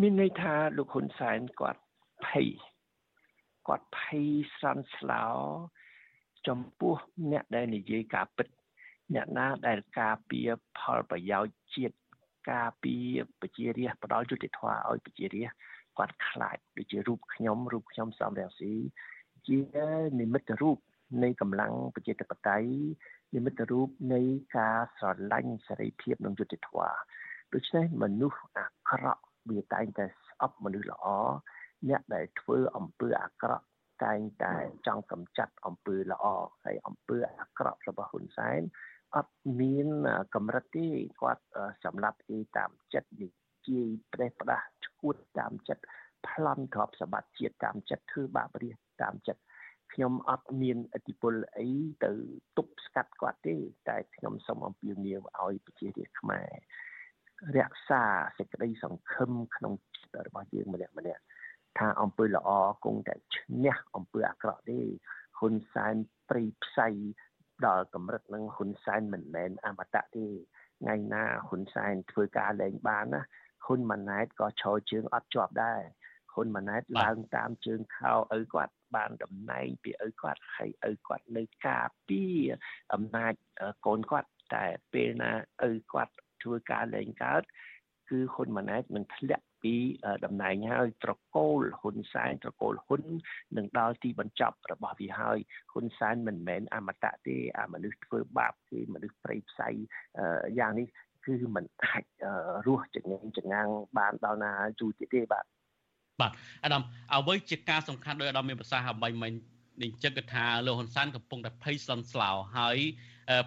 [0.00, 1.82] មានន័យថាលោកហ៊ុនសែនគាត់
[2.26, 2.48] ភ័យ
[3.68, 5.26] គាត់ភ័យស្រាន់ស្លោ
[6.48, 6.94] ចំពោះ
[7.30, 8.48] អ្នកដែលនិយាយការពិត
[9.14, 11.96] អ្នកណាដែលការពារផលប្រយោជន៍ជាតិ
[12.50, 13.04] ការពារ
[13.40, 15.64] ប្រជារាស្ត្រផ្ដល់យុត្តិធម៌ឲ្យប្រជារាស្ត្រ
[15.98, 18.72] គាត់ខ្លាចដូចជារូបខ្ញុំរូបខ្ញុំសំរងស៊ី
[19.48, 19.58] ជា
[20.20, 20.78] និមិត្តរូប
[21.22, 22.70] នៃកម្លាំងប្រជាធិបតេយ្យ
[23.34, 24.20] និមិត្តរូបនៃ
[24.56, 26.94] ការស្រឡាញ់សេរីភាពនិងយុត្តិធម៌
[27.52, 31.06] ដូច្នេះមនុស្សអាក្រក់វាតែងតែស្អប់មនុស្សល្អ
[31.88, 33.66] អ្នកដែលធ្វើអំពើអាក្រក់
[34.04, 34.54] តែងតែ
[34.86, 36.24] ចង់កម្ចាត់អំពើល្អ
[36.64, 38.60] ហើយអំពើអាក្រក់របស់ហ៊ុនសែន
[39.16, 39.88] អត់មាន
[40.34, 40.86] កម្រិតទេ
[41.20, 41.44] គាត់
[41.84, 43.28] សម្រាប់គេតាមចិត្តនិ
[43.68, 45.84] យាយប្រេះផ្ដាស់ឈួតតាមចិត្ត
[46.26, 49.42] ប្លន់ទ្រព្យសម្បត្តិជាតិតាមចិត្តធ្វើបាបរាជតាមចិត្ត
[49.92, 51.70] ខ្ញុំអត់មានអធិបុលអី
[52.04, 52.12] ទៅ
[52.58, 53.54] ទប់ស្កាត់គាត់ទេ
[53.88, 56.50] តែខ្ញុំសូមអំពាវនាវឲ្យប្រជារាស្ត្រខ្មែរ
[57.56, 58.02] រក្សា
[58.38, 61.22] សេចក្តីសង្ឃឹមក្នុងចិត្តរបស់យើងម្នាក់ម្នាក់
[61.78, 62.50] ថាអំពើល្អ
[62.84, 64.80] គង់តែឈ្នះអំពើអាក្រក់ទេ
[65.38, 65.96] ហ៊ុនសែន
[66.28, 66.88] ព្រៃផ្សៃ
[67.66, 70.26] ដល់កម្រិតនឹងហ៊ុនសែនមិនមែនអមតៈទេ
[70.80, 73.22] ថ្ងៃណាហ៊ុនសែនធ្វើការលែងបានណា
[73.66, 75.80] ហ៊ុនម៉ាណែតក៏ឈរជើងអត់ជាប់ដែរ
[76.32, 82.22] ហ៊ុនម៉ាណែតឡើងតាមជើងខោឪគាត់បានតំណែងពីឪគាត់ហើយឪគាត់នៅការពី
[82.92, 83.32] អំណាច
[83.86, 85.32] កូនគាត់តែពេលណា
[85.68, 87.42] ឪគាត់ធ្វើការលែងកើត
[88.10, 89.74] គឺហ៊ុនម៉ាណែតនឹងធ្លាក់ពី
[90.24, 93.02] តំណែងហើយត្រកូលហ៊ុនសែនត្រកូលហ៊ុន
[93.56, 95.38] នឹងដល់ទីបញ្ចប់របស់វាហើយ
[95.72, 99.68] ហ៊ុនសែនមិនមែនអមតៈទេអាមនុស្សធ្វើបាបគឺមនុស្សព្រៃផ្សៃ
[100.58, 100.86] យ៉ាងនេះ
[101.24, 102.04] គឺมันអាច
[102.66, 105.44] រស់ចង្អៀងចង្ងាំងបានដល់ណាយូរទៀតទេបាទ
[106.20, 106.32] បាទ
[106.64, 106.82] អាដាម
[107.14, 109.32] អ្វីជាការសំខាន់ដោយអាដាមមានប្រសាសន៍អ្វីមិញ
[109.82, 112.78] នេះចឹងគឺថាលោកហ៊ុនសែនកំពុងតែភ័យស្លន់ស្លោហើយ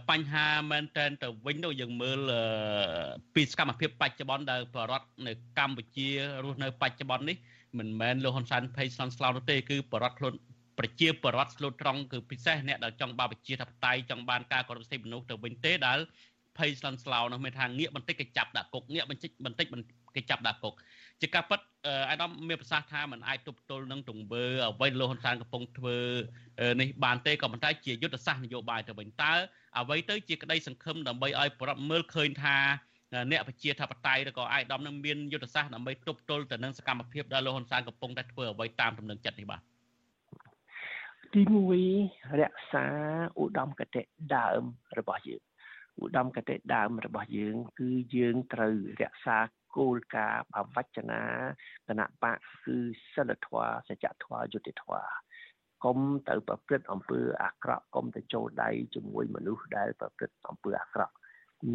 [0.09, 2.19] បញ្ហាមែនតែនទៅវិញទៅយើងមើល
[3.35, 6.07] ពីសកម្មភាពបច្ចុប្បន្នដែលបរដ្ឋនៅកម្ពុជា
[6.43, 7.37] រស់នៅបច្ចុប្បន្ននេះ
[7.79, 10.33] មិនមែនលោកហ៊ុនសែនភ័យស្លន់ស្លោនោះទេគឺបរដ្ឋខ្លួន
[10.79, 15.99] ប្រជាបរដ្ឋស្លូតត្រង់គឺពិសេសអ្នកដែលចង់បានប្រជាធិបតេយ្យចង់បានការគោរពសិទ្ធិមនុស្សទៅវិញទេដែល
[16.57, 19.65] ភ័យស្លន់ស្លោនោះមានថាងាកបន្តិចគេចាប់ដាក់គុកងាកបន្តិចបន្តិច
[20.15, 20.73] គេចាប់ដាក់គុក
[21.21, 21.59] ជាការពិត
[22.11, 25.97] អាដាមមានប្រសាសន៍ថាมันអាចទប់ទល់នឹងទង្វើអ្វីលោកហ៊ុនសែនកំពុងធ្វើ
[26.81, 29.33] នេះបានទេក៏ប៉ុន្តែជាយុទ្ធសាស្ត្រនយោបាយទៅវិញតើ
[29.79, 32.57] អ្វីទៅជាក្តីសង្ឃឹមដើម្បីឲ្យប្រដ្ឋមើលឃើញថា
[33.31, 39.61] អ្នកប្រជាធិបតេយ្យឬក៏អាយដាមនឹងមានយុទ្ធសាស្ត្រដើម្បីទប់ទល់ទៅនឹងសកម្មភាពដែលលោកហ៊ុនសែនកំពុងតែធ្វើអ្វីតាមទំនឹងចិត្តនេះបាទ
[41.33, 41.41] ទី
[41.91, 42.85] 1រក្សា
[43.39, 44.01] ឧត្តមគតិ
[44.35, 44.61] ដើម
[44.99, 45.41] របស់យើង
[46.03, 49.37] ឧត្តមគតិដើមរបស់យើង គឺយើងត្រូវរក្សា
[49.77, 51.21] គោលការណ៍អវចនា
[51.87, 52.77] គណៈបកគឺ
[53.13, 55.09] សិលធម៌សច្ចធម៌យុត្តិធម៌
[55.85, 55.99] កុំ
[56.29, 61.15] ទៅប្រព្រឹត្តអំពើអាក្រក់កុំទៅចូលដៃជាមួយមនុស្សដែលប្រព្រឹត្តអំពើអាក្រក់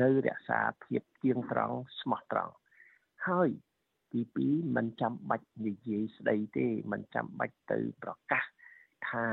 [0.00, 2.52] នៅរក្សាភាពទៀងត្រង់ស្មោះត្រង់
[3.26, 3.50] ហើយ
[4.12, 8.44] ទី2មិនចាំបាច់និយាយស្ដីទេមិនចាំបាច់ទៅប្រកាស
[9.08, 9.26] ថា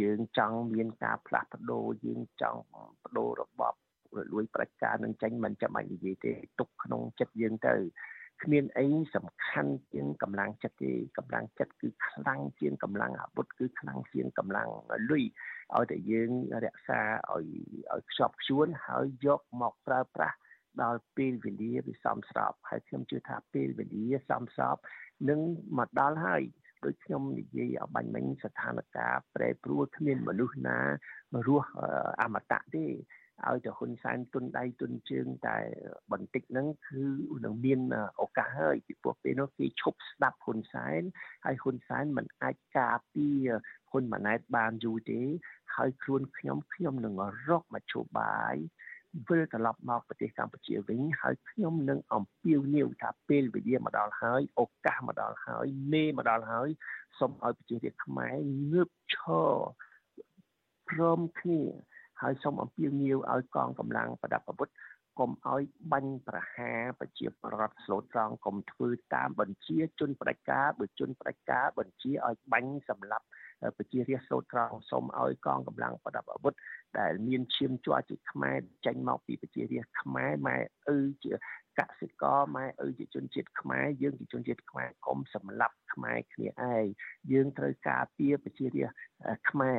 [0.00, 2.60] យើងចង់មានការផ្លាស់ប្ដូរយើងចង់
[3.02, 3.74] បដូររបប
[4.32, 7.74] លួយប្រជាការនឹងចេញមិនចាំបាច់និយាយទេទុកក្នុងចិត្តយើងទៅ
[8.42, 14.68] គ្មានអីសំខាន់ជាងកម្លាំងចិត្តទេកម្លាំងចិត្តគឺខ្លាំងជាងកម្លាំងអាវុធគឺខ្លាំងជាងកម្លាំង
[15.10, 15.24] លុយ
[15.74, 16.30] ឲ្យតែយើង
[16.64, 17.00] រក្សា
[17.32, 17.46] ឲ្យ
[17.92, 20.36] ឲ្យខ្ជាប់ខ្ជួនហើយយកមកប្រើប្រាស់
[20.82, 24.76] ដល់ពេលវេលាវាសមស្របហើយខ្ញុំជឿថាពេលវេលាសមស្រប
[25.28, 25.40] នឹង
[25.78, 26.42] មកដល់ហើយ
[26.84, 30.78] ដូចខ្ញុំនិយាយអបាញ់មិញស្ថានភាពប្រែប្រួលគ្មានមនុស្សណា
[31.46, 31.68] រស់
[32.22, 32.86] អមតៈទេ
[33.44, 35.58] ឲ្យតែហ៊ុនសែនទុនដៃទុនជើងតែ
[36.12, 37.02] បន្តិចហ្នឹងគឺ
[37.44, 37.80] នឹងមាន
[38.20, 41.02] ឱកាសហើយពីព្រោះពេលនោះគេឈប់ស្ដាប់ហ៊ុនសែន
[41.44, 43.48] ហើយហ៊ុនសែនមិនអាចការពារ
[43.90, 45.22] ហ៊ុនម៉ាណែតបានយូរទេ
[45.74, 47.14] ហើយខ្លួនខ្ញុំខ្ញុំនឹង
[47.48, 48.56] រកមធ្យោបាយ
[49.28, 56.68] វិលត្រឡប់មកប្រទេសកម្ពុជាវិញហើយខ្ញុំនឹងអំពាវនាវថាពេលវេលាមកដល់ហើយឱកាសមកដល់ហើយមេមកដល់ហើយ
[57.18, 58.36] សូមឲ្យប្រជារាស្ត្រខ្មែរ
[58.72, 59.16] ងើបឈ
[59.48, 59.54] រ
[60.88, 61.62] ព្រមគ្នា
[62.22, 64.68] ហើយសូមអំពាវនាវឲ្យកងកម្លាំងប្រដាប់អាវុធ
[65.18, 65.62] កុំឲ្យ
[65.92, 73.26] បាញ់ប្រហារប្រជាប្រដ្ឋស្លូតត្រង់កុំធ្វើតាមបញ្ជាជនផ្ដាច់ការបើជនផ្ដាច់ការបញ្ជាឲ្យបាញ់សម្លាប់
[73.78, 76.54] ប្រជារាស្ត្រស្លូតត្រង់សូមឲ្យកងកម្លាំងប្រដាប់អាវុធ
[76.98, 80.58] ដែលមានឈាមជ័រជាខ្មែរចេញមកពីប្រជារាស្ត្រខ្មែរម៉ែ
[80.96, 81.32] ឪជា
[81.78, 86.84] កសិករម៉ែឪជាជនជាតិខ្មែរយើងជាជនជាតិខ្មែរកុំសម្លាប់ខ្មែរគ្នាឯង
[87.32, 88.98] យើងត្រូវការពារប្រជារាស្ត្រ
[89.50, 89.78] ខ្មែរ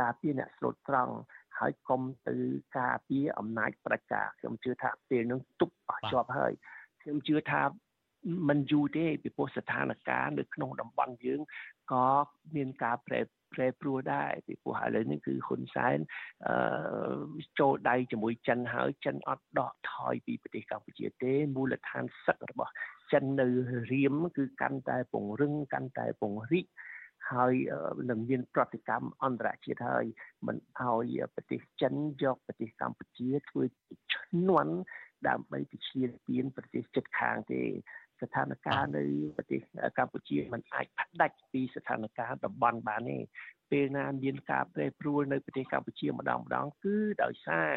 [0.00, 1.14] ការពារអ្នកស្លូតត្រង់
[1.62, 2.36] ហើយកុំទៅ
[2.78, 6.52] ការពារអំណាចប្រជាខ្ញុំជឿថាពេលនោះទប់អស់ជាប់ហើយ
[7.02, 7.62] ខ្ញុំជឿថា
[8.48, 11.40] มันយូរទេពីព្រោះស្ថានភាពនៅក្នុងតំបន់យើង
[11.92, 12.06] ក៏
[12.54, 13.20] មានការប្រែ
[13.54, 15.98] ប្រែប្រួលដែរពីព្រោះឥឡូវនេះគឺហ៊ុនសែន
[16.46, 16.56] អឺ
[17.58, 22.72] ចូលដៃជាមួយចិនហើយចិនអត់ដកថយពីប្រទេសកម្ពុជាទេមូលដ្ឋានសឹករបស់
[23.12, 23.46] ចិននៅ
[23.92, 26.66] រៀមគឺកាន់តែពង្រឹងកាន់តែពង្រីក
[27.30, 27.54] ហើយ
[28.10, 30.04] នឹងមានប្រតិកម្មអន្តរជាតិហើយ
[30.46, 33.62] មិនឲ្យប្រទេសចិនយកប្រទេសកម្ពុជាធ្វើ
[34.14, 34.74] ឈ្នន់
[35.28, 37.62] ដើម្បីពិឈានពៀនប្រទេសជិតខាងទេ
[38.22, 39.04] ស្ថានភាពនៅ
[39.36, 39.60] ប្រទេស
[39.98, 43.18] កម្ពុជាมันអាចផ្ដាច់ពីស្ថានភាពតំបន់បានទេ
[43.70, 47.70] ពេលណាមានការប្រែប្រួលនៅប្រទេសកម្ពុជាម្ដងម្ដងគឺដោយសារ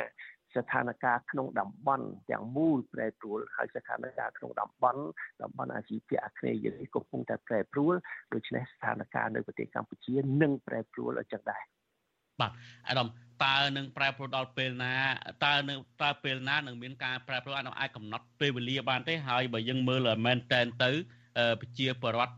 [0.57, 5.01] ស្ថានភាពក្នុងតំបន់ទាំងមូលប្រែប្រួលហើយស្ថានភាពក្នុងតំបន់
[5.41, 7.93] តំបន់អាស៊ីភាគអាគ្នេយ៍យើងកំពុងតែប្រែប្រួល
[8.33, 11.63] ដូច្នេះស្ថានភាពនៅប្រទេសកម្ពុជានឹងប្រែប្រួលអញ្ចឹងដែរ
[12.41, 12.51] បាទ
[12.89, 13.07] អាដាម
[13.43, 14.93] តើនឹងប្រែប្រួលដល់ពេលណា
[15.45, 20.91] តើនឹងតើពេលណានឹងមានការប្រែប្រួលអាចអាចកំណត់ពេលវេលាបានទេហើយបើយើងមើលមែនតែនទៅ
[21.61, 22.35] ប្រជាពលរដ្ឋ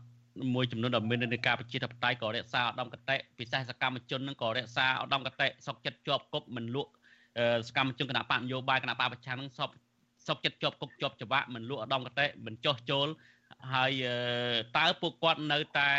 [0.54, 6.90] មួយចំនួនដែលមាននៃការប្រជាធិបតេយ្យក៏រក្សាឧត្តមកតេពិសេសសកម្មជននឹងក៏រក្សាឧត្តមកតេសុកចិត្តជាប់គប់មិនលក់
[7.68, 9.70] សកម្មជនគណៈបកនយោបាយគណៈបកប្រឆាំងនឹងសព
[10.26, 13.06] សុកចិត្តជាប់គប់ជាប់ច្បាក់មិនលក់ឧត្តមកតេមិនចោះចូល
[13.74, 13.92] ហើយ
[14.76, 15.90] តើពួកគាត់នៅតែ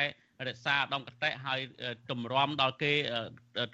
[0.48, 1.60] រក្សាឧត្តមកតេហើយ
[2.12, 2.94] ទម្រាំដល់គេ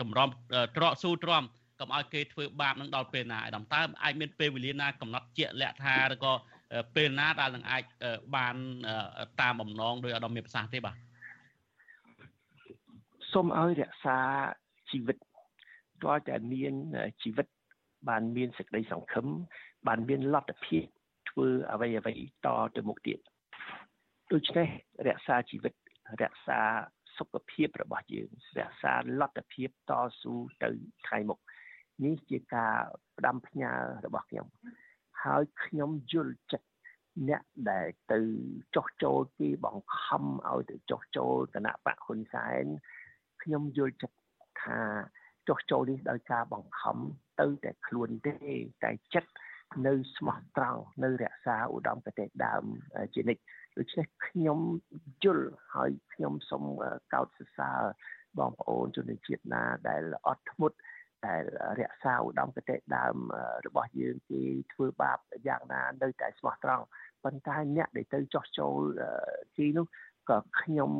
[0.01, 0.30] ទម្រាំ
[0.78, 1.43] ត្រកស៊ូទ្រាំ
[1.80, 6.34] កុំឲ្យគេធ្វើបាបនឹងដល់ពេលណាឯដំតើអាចមានពេលវេលាណាកំណត់ជាក់លាក់ថាឬក៏
[6.95, 7.84] ពេលណាដែលនឹងអាច
[8.36, 8.55] បាន
[9.41, 10.95] តាមបំណងដោយឧត្តមមានប្រសាសន៍ទេបាទ
[13.32, 14.18] សូមឲ្យរក្សា
[14.91, 15.18] ជីវិត
[16.03, 16.74] ទាល់តែមាន
[17.24, 17.47] ជីវិត
[18.10, 19.28] បានមានសេចក្តីសង្ឃឹម
[19.88, 20.86] បានមានលទ្ធភាព
[21.30, 22.14] ធ្វើអ្វីអ្វី
[22.45, 23.20] តទៅមុខទៀត
[24.32, 24.68] ដូច្នេះ
[25.08, 25.74] រក្សាជីវិត
[26.22, 26.60] រក្សា
[27.18, 28.30] សុខភាពរបស់យើង
[28.60, 29.91] រក្សាលទ្ធភាពត
[30.22, 30.34] ស៊ូ
[30.64, 30.70] ទៅ
[31.08, 31.39] ថ្ងៃមុខ
[32.03, 32.76] នេះជាការ
[33.18, 33.72] ផ្ដាំផ្ញើ
[34.06, 34.47] របស់ខ្ញុំ
[35.24, 36.70] ហើយខ្ញុំយល់ចិត្ត
[37.30, 38.20] អ្នកដែលទៅ
[38.76, 42.64] ចោះចូលគេបង្ខំឲ្យទៅចោះចូលគណៈបកហ៊ុនសែន
[43.41, 44.18] ខ្ញុំយល់ចិត្ត
[44.62, 44.80] ថា
[45.50, 46.98] ចោះចូលនេះដោយការបង្ខំ
[47.41, 48.34] ទៅតែខ្លួនទេ
[48.84, 49.32] តែចិត្ត
[49.88, 52.64] នៅស្មោះត្រង់នៅរក្សាឧត្តមគតិដើម
[53.14, 53.41] ជានិច្ច
[53.78, 54.60] ដូច្នេះខ្ញុំ
[55.24, 56.64] យល់ហើយខ្ញុំសូម
[57.14, 57.82] កោតសរសើរ
[58.39, 60.78] បងប្អូនជនជាតិណាដែលអត់ធ្មត់
[61.28, 61.43] ដែល
[61.80, 63.16] រក្សាឧត្តមគតិដើម
[63.66, 64.41] របស់យើងគេ
[64.74, 66.86] ធ្វើបាបយ៉ាងណានៅតែស្មោះត្រង់
[67.24, 68.80] ប៉ុន្តែអ្នកដែលទៅចោះចូល
[69.58, 69.86] ទីនោះ
[70.30, 70.91] ក៏ខ្ញុំ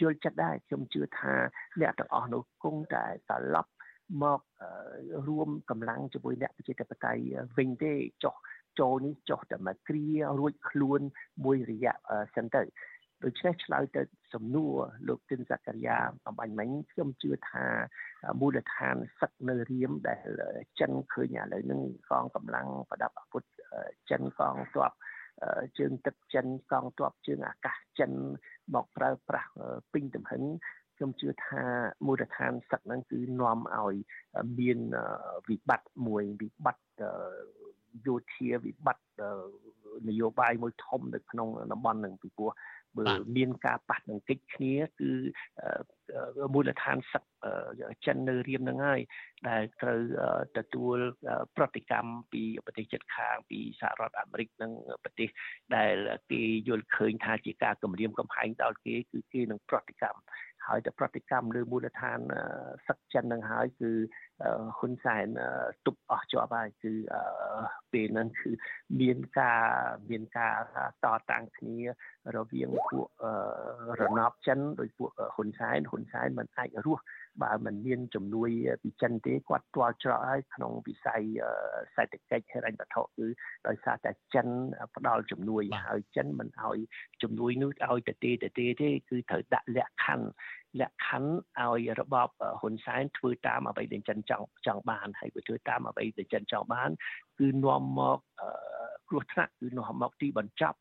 [0.00, 1.34] យល់ចិត្តដែរខ្ញុំជឿថា
[1.80, 3.70] អ្នកទាំងអស់នោះគង់តែត្រឡប់
[4.22, 4.40] មក
[5.28, 7.22] រួមកម្លាំងជាមួយអ្នកប្រជាធិបតេយ្យ
[7.58, 7.92] វិញទេ
[8.24, 8.34] ចុះ
[8.80, 10.06] ចូលនេះចុះតែមកគ្រា
[10.40, 11.00] រួចខ្លួន
[11.44, 11.94] មួយរយៈ
[12.34, 12.62] សិនទៅ
[13.24, 14.02] ដូច្នេះឆ្លើយទៅ
[14.34, 14.74] សំណួរ
[15.08, 15.96] លោកទិនសក្យា
[16.26, 17.64] អំបញ្ញមិញខ្ញុំជឿថា
[18.40, 20.28] មូលដ្ឋានសឹកនៅរៀមដែល
[20.80, 21.80] ចិនឃើញឥឡូវហ្នឹង
[22.10, 23.44] កងកម្លាំងប្រដាប់អាវុធ
[24.10, 24.92] ចិនកងទ័ព
[25.78, 28.12] ជើងទឹកចិនកងទ័ពជើងអាកាសចិន
[28.74, 29.50] មកប្រើប្រាស់
[29.92, 30.42] ពេញទំហឹង
[31.00, 31.64] ខ្ញុំជឿថា
[32.06, 33.94] មូលដ្ឋានសឹកហ្នឹងគឺនាំឲ្យ
[34.58, 34.78] មាន
[35.48, 37.10] វិបត្តិមួយវិបត្តិ
[38.06, 39.28] យោធាវិបត្តិ
[40.08, 42.50] នយោបាយមួយធំនៅក្នុងតំបន់នឹងពីព្រោះ
[42.96, 43.04] បើ
[43.36, 45.10] មានការប៉ះទង្គិចគ្នាគឺ
[46.54, 47.24] មូលដ្ឋានសឹក
[48.04, 49.00] ចិននៅរៀមនឹងហើយ
[49.48, 50.00] ដែលត្រូវ
[50.58, 50.96] ទទួល
[51.56, 54.72] ប្រតិកម្មពីប្រទេសជិតខាងពីសហរដ្ឋអាមេរិកនិង
[55.02, 55.28] ប្រទេស
[55.76, 55.94] ដែល
[56.30, 60.20] គេយល់ឃើញថាជាការគម្រាមកំហែងដល់គេគឺគេនឹងប្រតិកម្ម
[60.68, 62.18] ហើយតែប្រតិកម្មលើមូលដ្ឋាន
[62.86, 63.90] សឹកចិននឹងហើយគឺ
[64.78, 65.26] ហ៊ុនសែន
[65.86, 66.92] ទប់អស់ជាប់ហើយគឺ
[67.92, 68.50] ពេលហ្នឹងគឺ
[69.00, 69.62] មានការ
[70.10, 70.54] មានការ
[71.04, 71.76] តតាំងគ្នា
[72.36, 73.06] រវាងពួក
[74.00, 77.02] រណបចិនដោយពួកហ៊ុនសែនហ៊ុនសែនមិនអាចរស់
[77.42, 78.50] បើមិនមានជំនួយ
[78.82, 81.22] ពីចិនទេគាត់ទាល់ច្រកហើយក្នុងវិស័យ
[81.94, 83.26] សេដ្ឋកិច្ចហិរញ្ញវត្ថុគឺ
[83.66, 84.48] ដោយសារតែចិន
[84.96, 86.78] ផ្ដល់ជំនួយហើយចិនមិនឲ្យ
[87.22, 90.26] ជំនួយនោះឲ្យទៅទេទៅទេទេគឺត្រូវដាក់លក្ខខណ្ឌ
[90.80, 92.28] លក្ខខណ្ឌឲ្យរបប
[92.60, 96.90] ហ៊ុនសែនធ្វើតាមអ្វីដែលចិនចង់ចង់បានហើយបើធ្វើតាមអ្វីដែលចិនចង់បាន
[97.38, 98.18] គឺនាំមក
[99.08, 100.78] គ្រោះថ្នាក់គឺនាំមកទីបញ្ចប់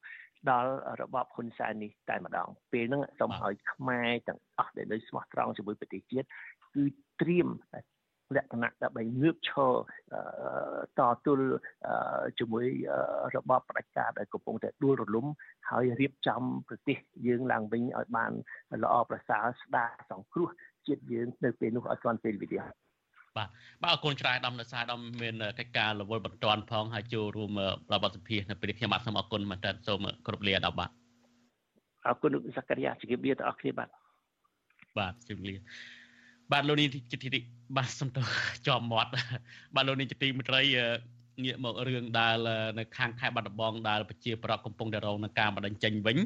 [0.50, 0.72] ដល់
[1.02, 6.28] របបហ៊ុនសែននេះតែម្ដងពេលហ្នឹងសូមឲ្យខ្មែរទាំងអស់ដែលនៅស្មោះត្រង់ជាមួយប្រទេសជាតិ
[6.76, 6.84] គឺ
[7.22, 7.48] ត្រៀម
[8.38, 9.74] លក្ខណៈដើម្បីងើបឈរ
[11.00, 11.50] តទល់
[12.40, 12.66] ជាមួយ
[13.36, 15.26] របបផ្ដាច់ការដែលកំពុងតែដួលរលំ
[15.70, 18.32] ហើយរៀបចំប្រទេសយើងឡើងវិញឲ្យបាន
[18.84, 20.50] ល្អប្រសើរស្ដារសង្គ្រោះ
[20.88, 22.64] ជាតិយើងនៅពេលនោះឲ្យទាន់ពេលវេលា
[23.40, 23.50] បាទ
[23.82, 27.52] បាទអរគុណច្រើនដំណើរសារដំមានកិច្ចការរវល់បន្ទាន់ផងហើយចូលរួម
[27.94, 30.90] របបសភានៅពេលខ្ញុំបាទសូមអរគុណមែនតើសូមគ្រប់លាដល់បាទ
[32.08, 33.90] អរគុណលោកសក្តិយាជម្រាបលាដល់អរគ្នាបាទ
[34.98, 35.60] បាទជម្រាប
[36.52, 37.40] បាទលោកនេះជាទី
[37.78, 38.26] បាទសំទោស
[38.68, 39.12] ជាប់មាត់
[39.76, 40.64] បាទលោកនេះជាទីមិត្តរី
[41.44, 42.36] ងាកមករឿងដែល
[42.80, 46.18] នៅខាងខេត្តបាត់ដំបងដែលប្រជាប្រដ្ឋកំពុងតែរងនឹងការបដិញ្ចេញវិញ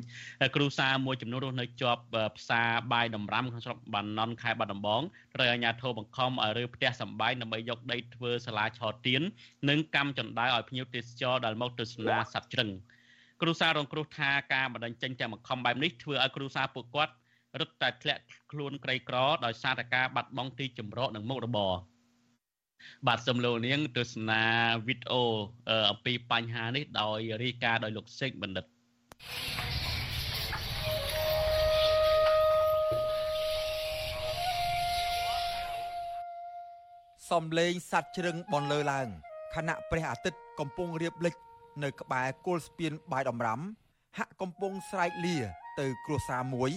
[0.56, 2.02] គ្រូសាមួយចំនួនរស់នៅជាប់
[2.38, 5.02] ផ្សារបាយដំរាំក្នុងស្រុកបាណន់ខេត្តបាត់ដំបង
[5.36, 9.22] ត្រូវអាជ្ញាធរបង្ខំឲ្យរើផ្ទះសម្បែងដើម្បីយកដីធ្វើសាលាឆោទៀន
[9.70, 12.70] និងកម្មចណ្ដើឲ្យភ្ញៀវទេសចរដែលមកទស្សនាសត្វជ្រឹង
[13.42, 17.14] គ្រូសាររងគ្រោះថាការបដិញ្ចេញទាំងបង្ខំបែបនេះធ្វើឲ្យគ្រូសារពួកគាត់
[17.60, 21.74] រឹតតែធ្លាក់ខ្លួនក្រីក្រដោយសារតែការបាត់បង់ទីជម្រកនិងមុខរបរ
[23.08, 24.44] បាទសំឡូនាងទស្សនា
[24.88, 25.24] វីដេអូ
[25.92, 28.66] អំពីបញ្ហានេះដោយរាយការណ៍ដោយលោកសេកបណ្ឌិត
[37.30, 39.08] សំលេងសัตว์ជ្រឹងបនលើឡើង
[39.56, 41.34] ខណៈព្រះអាទិត្យកំពុងរៀបលិច
[41.84, 43.60] នៅក្បែរគល់ស្ពានបាយដំរាំ
[44.18, 45.38] ហាក់កំពុងស្រែកលា
[45.80, 46.72] ទៅគ្រួសារមួយ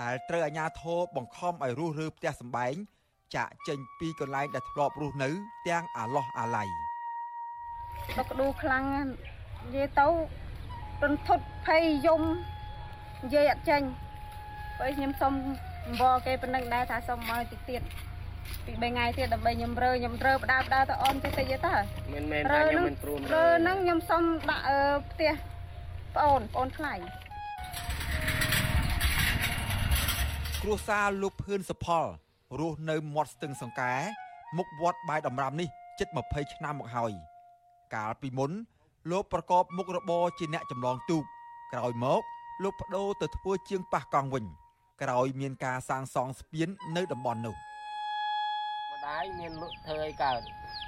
[0.00, 2.74] ដែលត្រូវអាជ្ញាធរបង្ខំឲ្យរុះរើផ្ទះសម្បែង
[3.34, 5.30] ចាក់ចេញពីកន្លែងដែលធ្លាប់រស់នៅ
[5.68, 6.64] ទាំងអាឡោះអាឡៃ
[8.18, 8.84] ដកដួខ្លាំង
[9.64, 10.06] និយាយទៅ
[11.02, 12.22] ទន្ទុតភ័យយំ
[13.24, 13.82] និយាយអត់ចេញ
[14.78, 15.32] បើខ្ញុំសុំ
[15.86, 17.82] អង្វរគេប៉ុណ្ណឹងដែរថាសុំមកតិចទៀត
[18.64, 21.74] ពី3ថ្ងៃទៀតដើម្បីខ្ញុំរើខ្ញុំរើបដើបដើទៅអនតិចតិចទៅ
[22.14, 24.64] មិនមែនថាខ្ញុំមិនព្រមរើហ្នឹងខ្ញុំសុំដាក់
[25.10, 25.32] ផ្ទះ
[26.14, 26.94] ប្អូនប្អូនថ្លៃ
[30.62, 32.06] គ្រួសារលោកភឿនសុផល
[32.58, 33.94] រស់នៅមាត់ស្ទឹងសង្កែ
[34.56, 35.68] មុខវត្តបាយដំរាំនេះ
[35.98, 37.12] ជិត20ឆ្នាំមកហើយ
[37.94, 38.50] កាលពីមុន
[39.10, 41.24] លោកប្រកបមុខរបរជាអ្នកចម្លងទូក
[41.72, 42.22] ក្រោយមក
[42.62, 44.44] លោកបដូរទៅធ្វើជាងប៉ះកង់វិញ
[45.02, 47.54] ក្រោយមានការសាងសង់ស្ពាននៅតំបន់នោះ
[48.92, 50.40] ម្ដាយមានលក់ធ្វើអីកើត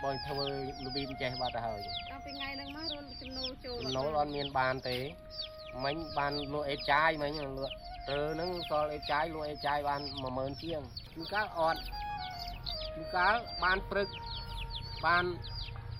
[0.03, 0.47] បងធ្វើ
[0.85, 1.81] លវីមចេះបាត់ទៅហើយ
[2.11, 4.97] តាំងពីថ្ងៃហ្នឹងមករលចំណូលចូលចំណូលអត់មានបានទេ
[5.85, 7.75] មិញបានលក់អេចាយមិញលក់
[8.09, 10.01] ទៅនឹងសល់អេចាយលក់អេចាយបាន
[10.33, 10.81] 10000ជាង
[11.15, 11.81] គឺកាលអត់
[12.97, 14.09] គឺកាលបានព្រឹក
[15.07, 15.25] បាន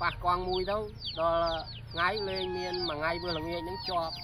[0.01, 0.79] ប៉ះកង់មួយទៅ
[1.21, 1.51] ដល់
[1.93, 4.15] ថ្ងៃលេងមានមួយថ្ងៃវាល្ងាចនឹងជាប់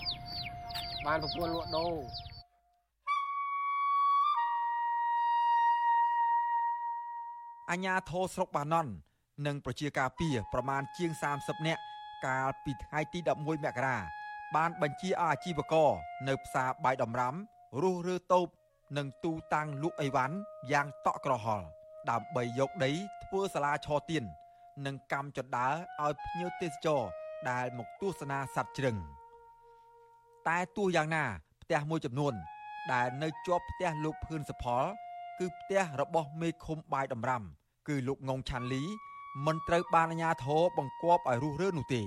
[1.07, 1.95] បានប្រពន្ធលក់ដូរ
[7.71, 8.93] អញ្ញាធរស្រុកបាណន់
[9.47, 11.11] និងប្រជាការពារប្រមាណជាង
[11.41, 11.83] 30នាក់
[12.27, 13.97] កាលពីថ្ងៃទី11មករា
[14.57, 15.91] បានបញ្ជាឲ្យអាជីវករ
[16.29, 17.35] នៅផ្សារបាយដំរាំ
[17.83, 18.49] រុះរើតូប
[18.97, 20.37] និងទូតាំងលក់អីវ៉ាន់
[20.73, 21.67] យ៉ាងតក់ក្រហល់
[22.11, 22.91] ដើម្បីយកដី
[23.25, 24.25] ធ្វើសាលាឆទៀន
[24.87, 25.67] និងកម្មចដា
[26.03, 27.03] ឲ្យភ្ញៀវទេសចរ
[27.51, 28.97] ដែលមកទស្សនាសត្វជ្រឹង
[30.49, 31.25] តែទោះយ៉ាងណា
[31.63, 32.35] ផ្ទះមួយចំនួន
[32.93, 34.85] ដែលនៅជាប់ផ្ទះលោកភឿនសផល
[35.39, 37.43] គឺផ្ទះរបស់មេឃុំបាយដំរាំ
[37.89, 38.83] គឺលោកងងឆាន់លី
[39.47, 42.03] មិនត្រូវបានអាជ្ញាធរបង្គាប់ឲ្យរុះរើនោះទេ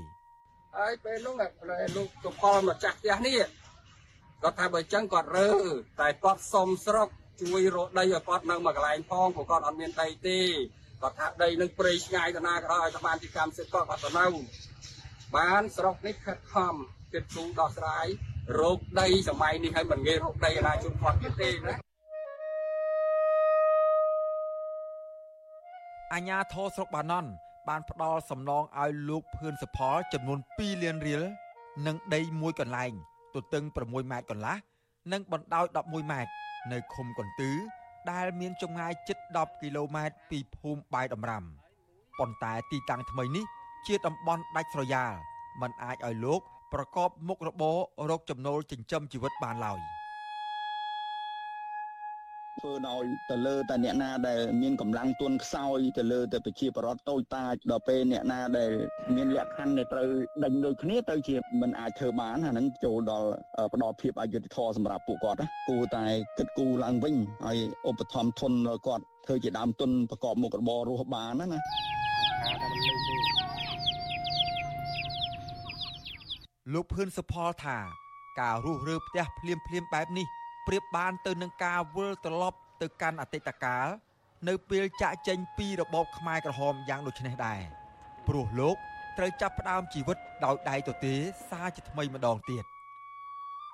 [0.78, 1.36] ហើយពេលនោះ
[1.98, 3.38] លោកសុផលមកចាស់ផ្ទះនេះ
[4.44, 5.52] គាត់ថាបើចឹងគាត់រើ
[6.02, 7.08] តែគាត់សុំស្រុក
[7.42, 10.40] ជួយរកដីឲ្យគាត់នៅមួយកន្លែងផងព្រោះគាត់អត់មានដីទេ
[11.02, 14.26] គាត់ថាដីនឹងព្រៃឆ្ងាយទៅណាក៏ដោយឲ្យតែបានជាកម្មសិទ្ធិគាត់គាត់ទៅនៅ
[15.38, 16.74] បានស្រុកនេះខិតខំ
[17.14, 18.08] គិតគូរដោះស្រាយ
[18.60, 21.76] រោគដីសម័យនេះឲ្យមិនងាយរោគដីណាជនគាត់ទៀតទេណា
[26.14, 27.30] អាញាធរស្រុកបាណន់
[27.70, 31.24] បានផ្ដល់សំណងឲ្យលោកភឿនសុផលចំនួន2លានរៀល
[31.86, 32.94] និងដីមួយកន្លែង
[33.42, 34.56] ទទឹង6ម៉ែត្រកន្លះ
[35.12, 36.32] និងបណ្ដោយ11ម៉ែត្រ
[36.72, 37.52] នៅឃុំកន្ទឺ
[38.12, 41.44] ដែលមានចម្ងាយជិត10គីឡូម៉ែត្រពីភូមិបាយដំរាំ
[42.20, 43.46] ប៉ុន្តែទីតាំងថ្មីនេះ
[43.88, 45.14] ជាតំបន់ដាច់ស្រយាល
[45.62, 46.42] มันអាចឲ្យលោក
[46.74, 47.78] ប្រកបមុខរបរ
[48.10, 49.80] រកចំណូលចិញ្ចឹមជីវិតបានឡើយ។
[52.62, 58.72] ធ្វើដោយទៅលើតែអ្នកណាដែលមានកម្លាំងទុនខ្សោយទៅលើតែប្រជាពលរដ្ឋតូចតាចដល់ពេលអ្នកណាដែល
[59.16, 60.10] មានលក្ខខណ្ឌដែលត្រូវ
[60.44, 63.30] ដេញដូចគ្នាទៅជាមិនអាចធ្វើបានអាហ្នឹងចូលដល់
[63.74, 65.40] ផ្ដល់ភាពអយុត្តិធម៌សម្រាប់ពួកគាត់
[65.70, 66.06] គួរតែ
[66.38, 67.58] គិតគូរឡើងវិញហើយ
[67.90, 68.54] ឧបត្ថម្ភធន
[68.88, 71.60] គាត់ធ្វើជាដើមទុនប្រកបមុខរបររស់បានណា
[76.74, 77.78] លោកភឿនសុផលថា
[78.40, 80.28] ការរុះរើផ្ទះភ្លាមភ្លាមបែបនេះ
[80.68, 83.88] ប្រៀបបានទៅនឹងការវិលត្រឡប់ទៅកាន់អតីតកាល
[84.48, 87.62] នៅពេលចាក់ចេញពីរបបខ្មែរក្រហមយ៉ាងដូចនេះដែរ
[88.28, 88.76] ព្រោះលោក
[89.18, 91.14] ត្រូវចាប់ផ្ដើមជីវិតដោយដៃទទេ
[91.50, 92.66] សារជាថ្មីម្ដងទៀត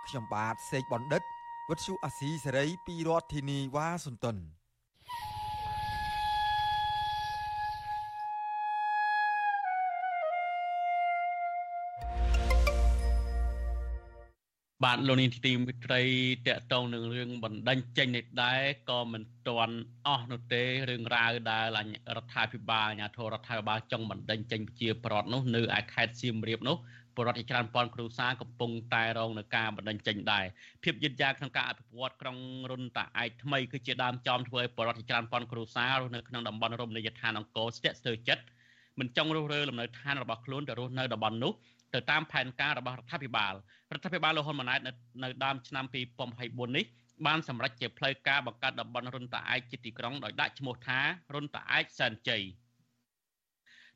[0.08, 1.22] ខ្ញុំបាទសេកបណ្ឌិត
[1.70, 4.38] វិទ្យុអាស៊ីសេរីពីរដ្ឋធានីវ៉ាស៊ុនតោន
[14.84, 16.04] បាទលោកនាងទីមិត្តរី
[16.48, 19.78] តកតងនឹងរឿងបណ្ដឹងចេញនេះដែរក៏មិនទាន់
[20.08, 21.66] អស់នោះទេរឿងរ៉ាវដែល
[22.18, 26.78] រដ្ឋាភិបាលអាជ្ញាធររដ្ឋាភិបាលចង់បណ្ដឹងចេញជាប្រដ្ឋនោះនៅឯខេត្តសៀមរាបនោះ
[27.18, 30.46] បរដ្ឋជាច្រើនពាន់គ្រួសារកំពុងតែរងនឹងការបណ្ដឹងចេញដែរ
[30.84, 32.38] ភាពយឺតយ៉ាវក្នុងការអភិវឌ្ឍក្រុង
[32.72, 38.44] រុនតាឯកថ្មីគឺជាដើមចំធ្វើឲ្យបរដ្ឋជាច្រើនពាន់គ្រួសាររស់នៅក្នុងតំបន់រមណីយដ្ឋានអង្គរស្ទាក់ស្ទើរចិត្ត
[39.00, 41.54] មិនចង់រស់រើលំនៅឋានរបស់ខ្លួនទៅរស់នៅតំបន់នោះ
[41.94, 43.54] ទៅតាមផែនការរបស់រដ្ឋាភិបាល
[43.94, 44.80] រដ្ឋាភិបាលលោកហ៊ុនម៉ាណែត
[45.24, 45.86] នៅដើមឆ្នាំ
[46.32, 46.86] 2024នេះ
[47.26, 51.00] បានសម្រេចជាផ្លូវការបង្កើតតំបន់រុនតាឯកជាទីក្រុងដោយដាក់ឈ្មោះថា
[51.34, 52.44] រុនតាឯកសែនជ័យ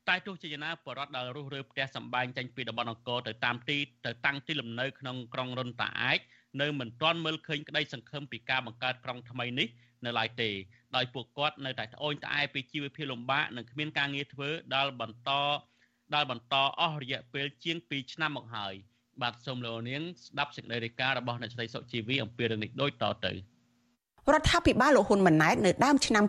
[0.08, 6.18] តែទោះជាយ៉ាងណាបរដ្ឋដែលរស់រើផ្ទះសម្បែងចេញពីតំបន់អង្គរទៅតាមទីទៅតាំងទីលំនៅក្នុងក្រុងរុនតាឯក
[6.60, 9.68] នៅមិនទាន់មើលឃើញក្តីសង្ឃឹមពីការបង្កើតក្រុងថ្មីនេះ
[10.04, 10.50] នៅឡើយទេ
[10.96, 15.30] ដោយពួកគាត់នៅតែត្អូញត្អែពីជីវភាពលំបាកនិងគ្មានការងារធ្វើដល់បន្ត
[16.14, 18.74] ដែលបន្តអស់រយៈពេលជាង2ឆ្នាំមកហើយ
[19.22, 23.32] បាទសូមលោកនាងស្ដាប់សេចក្តីរាយការណ៍របស់អ្នកស្រីសុជីវីអំពីរឿងនេះដូចតទៅ
[24.32, 26.24] រដ្ឋាភិបាលលោកហ៊ុនម៉ាណែតនៅដើមឆ្នាំ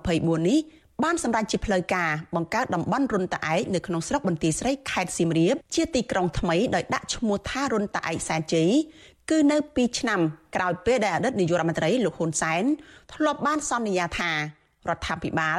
[0.00, 0.58] 2024នេះ
[1.04, 8.70] បានសម្រេចជាផ្លូវការបង្កើតតំបន់រុនតាឯកនៅក្នុងស្រុកបន្ទាយស្រីខេត្តសៀមរាបជាទីក្រុងថ្មីដោយដាក់ឈ្មោះថារុនតាឯកសែនជ័យ
[9.30, 10.20] គឺនៅ2ឆ្នាំ
[10.56, 12.62] ក្រោយពេលដែលអតីតនាយករដ្ឋមន្ត្រីលោកហ៊ុនសែន
[13.14, 14.30] ធ្លាប់បានសន្យាថា
[14.88, 15.58] រដ្ឋាភិបាល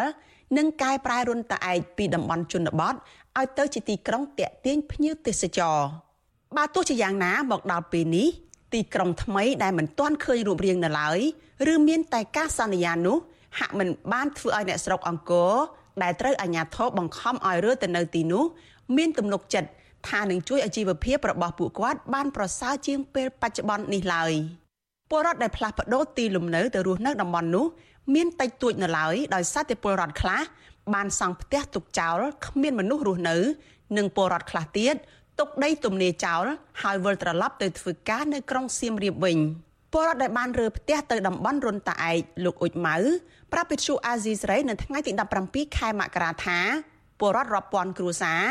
[0.58, 2.96] នឹងកែប្រែរុនតាឯកពីតំបន់ជនបទ
[3.40, 5.78] ឲ្យទៅជាទីក្រុងតាក់ទាញភ្ញៀវទេសចរ
[6.58, 8.28] បើទោះជាយ៉ាងណាមកដល់ពេលនេះ
[8.74, 11.20] ទីក្រុងថ្មីដែលមិនទាន់ឃើញរូបរាងនៅឡើយ
[11.74, 13.18] ឬមានតែការសន្យានោះ
[13.60, 15.54] ហាក់មិនបានធ្វើឲ្យអ្នកស្រុកអង្គរ
[16.04, 18.44] ដែលត្រូវអាជ្ញាធរបង្ខំឲ្យរើទៅនៅទីនោះ
[18.98, 19.70] មានទំនុកចិត្ត
[20.10, 24.32] ថានឹងជួយអាជីវភាពរបស់ពួកគាត់បានប្រសើរជាងពេលបច្ចុប្បន្ននេះឡើយ
[25.10, 27.66] ពលរដ្ឋដែលផ្លាស់ប្ដូរទីលំនៅទៅរស់នៅតំបន់នោះ
[28.16, 30.42] មានតិចតួចនៅឡើយដោយសារតែពលរដ្ឋខ្លះ
[30.94, 33.38] បានសង់ផ្ទះទុកចោលគ្មានមនុស្សរស់នៅ
[33.98, 34.96] និងពលរដ្ឋខ្លះទៀត
[35.40, 36.44] ទុកដីទំនេរចោល
[36.82, 39.38] ហើយវិលត្រឡប់ទៅធ្វើការនៅក្រុងសៀមរាបវិញ
[39.94, 42.98] ពលរដ្ឋដែលបានរើផ្ទះទៅតំបន់រុនតាឯកលោកអ៊ុចម៉ៅ
[43.54, 45.12] ប្រាប់វិទ្យុអាស៊ីសេរីនៅថ្ងៃទី
[45.46, 46.60] 17ខែមករាថា
[47.20, 48.44] ពលរដ្ឋរាប់ពាន់គ្រួសារ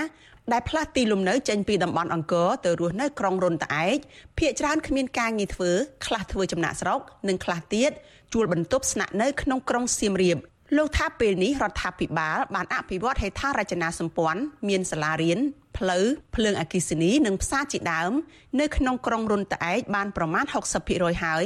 [0.52, 3.98] ដែលផ្លាស់ទីលំនៅចេញពីតំបន់អង្គរទៅរស់នៅក្រុងរុនតាឯក
[4.38, 5.70] ភ្នាក់ច្រើនគ្មានការងារធ្វើ
[6.06, 7.90] ខ្លះធ្វើចំណាក់ស្រុកនិងខ្លះទៀត
[8.32, 10.38] ជួលបន្ទប់ស្នាក់នៅក្នុងក្រុងសៀមរាប
[10.76, 15.38] លោកថាពេលនេះរដ្ឋាភិបាលបានអភិវឌ្ឍហេដ្ឋារចនាសម្ព័ន្ធមានសាលារៀន
[15.76, 16.04] ផ្លូវ
[16.34, 18.12] ភ្លើងអគ្គិសនីនិងផ្សារជាដើម
[18.60, 20.44] នៅក្នុងក្រុងរុនត្អែកបានប្រមាណ
[20.84, 21.44] 60%ហើយ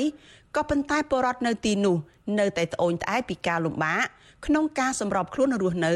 [0.56, 1.96] ក៏ប៉ុន្តែពលរដ្ឋនៅទីនោះ
[2.38, 4.04] នៅតែត្អូញត្អែពីការលំបាក
[4.46, 5.94] ក្នុងការសម្របខ្លួនរស់នៅ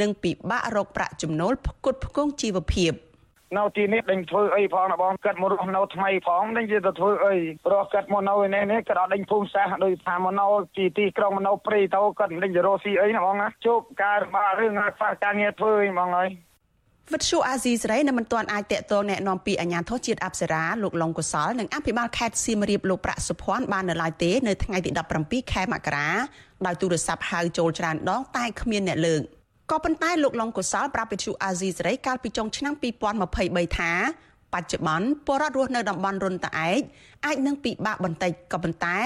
[0.00, 2.92] និងពិបាករកប្រាក់ចំណូលផ្គត់ផ្គង់ជីវភាព។
[3.57, 7.35] នៅទីនេះដេញធ្វើអីផងណាបងកាត់មករស់នៅថ្មីផងដេញទៅធ្វើអី
[7.71, 10.47] រស់កាត់មកនៅឯនេះនេះក៏ដេញភូមិសាស្ត្រដូចថាមកនៅ
[10.77, 16.29] ទីទីក្រុងមកនៅព្រៃទៅគាត់ដេញទៅរស់ស៊ីអីណាបងណាជោគការរបស់រឿងខ្វះការងារធ្វើអីបងអើយ
[17.13, 24.91] វិទ្យុអាស៊ីសេរីនៅមិនទាន់អាចតេតតងแนะនាំពីអាជ្ញាធរជាតិអប្សរាលោកឡុងកុសលនិងអភិបាលខេត្តសៀមរាបលោកប្រាក់សុភ័ណ្ឌបាននៅឡើយទេនៅថ្ងៃទី
[25.21, 26.07] 17ខែមករា
[26.65, 29.21] ដោយទូរស័ព្ទហៅចូលច្រើនដងតែគ្មានអ្នកលើក
[29.70, 32.74] ក៏ប៉ុន្តែលោកឡុងកុសលប្រាប់វិទ្យុអាស៊ីសេរីកាលពីចុងឆ្នាំ
[33.24, 33.92] 2023ថា
[34.54, 36.80] បច្ចុប្បន្នពលរដ្ឋរស់នៅតំបន់រុនតាឯក
[37.26, 38.96] អាចនឹងពិបាកបន្តិចក៏ប៉ុន្តែ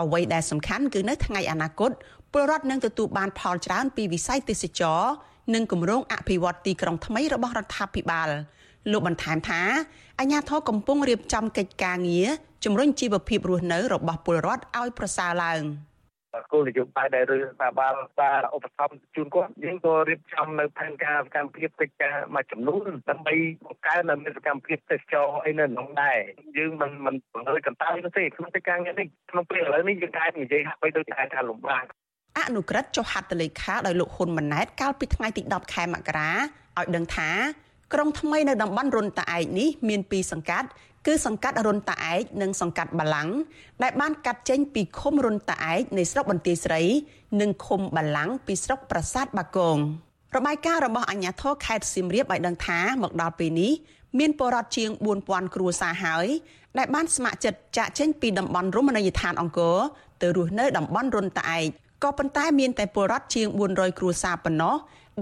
[0.00, 1.90] អ្វីដែលសំខាន់គឺនៅថ្ងៃអនាគត
[2.32, 5.02] ពលរដ្ឋនឹងទទួលបានផលច្រើនពីវិស័យទេសចរ
[5.54, 8.28] និងគម្រោងអភិវឌ្ឍទីក្រុងថ្មីរបស់រដ្ឋាភិបាល
[8.92, 9.62] លោកបន្ថែមថា
[10.18, 12.28] អាជ្ញាធរកំពុងរៀបចំកិច្ចការងារ
[12.64, 15.62] ជំរុញជីវភាពរស់នៅរបស់ពលរដ្ឋឲ្យប្រសើរឡើង។
[16.52, 23.34] គោលនយោបាយដែលរដ្ឋបាលបានឧបត្ថម្ភជូនគាត់យើងក៏រៀបចំនៅផែនការសកម្មភាពកិច្ចការមួយចំនួនដើម្បី
[23.66, 26.18] បង្កើននៅសកម្មភាពទេសចរអីនៅក្នុងដែរ
[26.58, 31.84] យើងមិនមិនបង្ហើយកន្តើយទេក្នុងកិច្ចការនេះក្នុងពេលឥឡូវនេះយើងអាចនិយាយហាក់បីដូចតែថាលំបាក
[32.38, 37.30] អនុក្រឹត្យចុះហត្ថលេខាដោយលោកហ៊ុនម៉ាណែតកាលពីថ្ងៃទី10ខែមករាឲ្យដឹងថា
[37.94, 40.68] ក្រុងថ្មីនៅតំបន់រុនតាឯកនេះមាន2សង្កាត់
[41.06, 43.28] គឺសង្កាត់រុនតាឯកនិងសង្កាត់បាឡាំង
[43.82, 46.82] ដែលបានកាត់ចេញពីឃុំរុនតាឯកនៃស្រុកបន្ទាយស្រី
[47.40, 49.78] និងឃុំបាឡាំងពីស្រុកប្រាសាទបាគង
[50.36, 53.72] របាយការណ៍របស់អាជ្ញាធរខេត្តសៀមរាបឲ្យដឹងថាមកដល់ពេលនេះ
[54.18, 54.90] មានពលរដ្ឋជាង
[55.22, 56.26] 4000គ្រួសារហើយ
[56.78, 59.76] ដែលបានស្ម័គ្រចិត្តចាក់ចេញពីតំបន់រមណីយដ្ឋានអង្គរ
[60.22, 61.66] ទៅរស់នៅតំបន់រុនតាឯក
[62.02, 64.74] ក៏ប៉ុន្តែមានតែពលរដ្ឋជាង400គ្រួសារប៉ុណ្ណោះ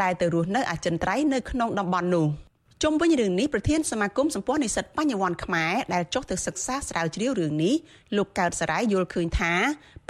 [0.02, 2.26] ដែលទៅរស់នៅអចិន្ត្រៃយ៍នៅក្នុងតំបន់នោះ។
[2.86, 7.74] ជុំវិញរឿងនេះប្រធានសមាគមសម្ព័ន្ធនិស្សិតបញ្ញវន្តខ្មែរដែលចុះទៅសិក្សាស្រាវជ្រាវរឿងនេះ
[8.16, 9.52] លោកកើតសរាយយល់ឃើញថា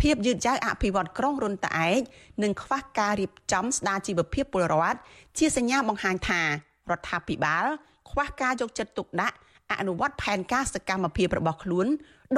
[0.01, 2.01] ភាពយឺតយ៉ាវអភិវឌ្ឍក្រុងរុនតាឯក
[2.43, 4.99] និងខ្វះការរៀបចំស្ដារជីវភាពពលរដ្ឋ
[5.39, 7.65] ជាសញ្ញាបង្ហាញថារដ្ឋាភិបាល
[8.11, 9.37] ខ្វះការយកចិត្តទុកដាក់
[9.81, 11.87] អនុវត្តផែនការសកម្មភាពរបស់ខ្លួន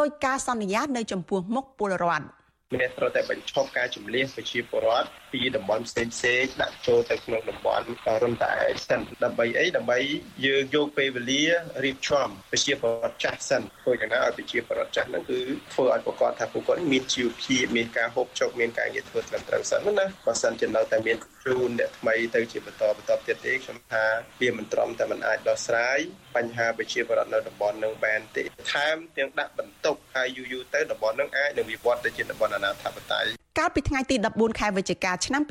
[0.00, 2.26] ដោយការសន្យានៅចំពោះមុខពលរដ្ឋ
[2.74, 7.84] មានត្រូវតែបញ្ឈប់ការជំលះប្រជាពលរដ្ឋពីតំបន់ផ្សេងផ្សេងដាក់ចូលទៅក្នុងតំបន់
[8.24, 8.54] រំតែ
[8.88, 9.98] សិនដើម្បីអីដើម្បី
[10.46, 11.44] យើងយកពេលវេលា
[11.84, 15.40] រៀបចំប្រជាពលរដ្ឋចាស់សិនធ្វើយ៉ាងណាឲ្យប្រជាពលរដ្ឋចាស់ហ្នឹងគឺ
[15.72, 24.04] ធ្វើឲ្យប្រកបថាពួកគាត់មានជីវភាពមានការហូបចុកមានការងារធ្វើត្រឹមត្រូវសិនណាបើសិនជានៅតែមានជូនអ្នកថ្មីទៅជាបន្តបន្តទៀតទេខ្ញុំថា
[24.40, 25.98] វាមិនត្រឹមតែមិនអាចដោះស្រាយ
[26.36, 28.42] បញ្ហាប្រជាពលរដ្ឋនៅតំបន់នឹងបានទេ
[28.72, 33.28] ថែមទាំងដាក់បន្ទុកហើយយូរយូរទៅតំបន់នឹងអាចនឹងវិវត្តទៅជាតំបន់អនាធិបតេយ្យ
[33.58, 35.42] កាលពីថ្ងៃទី14ខែវិច្ឆិកាឆ្នាំ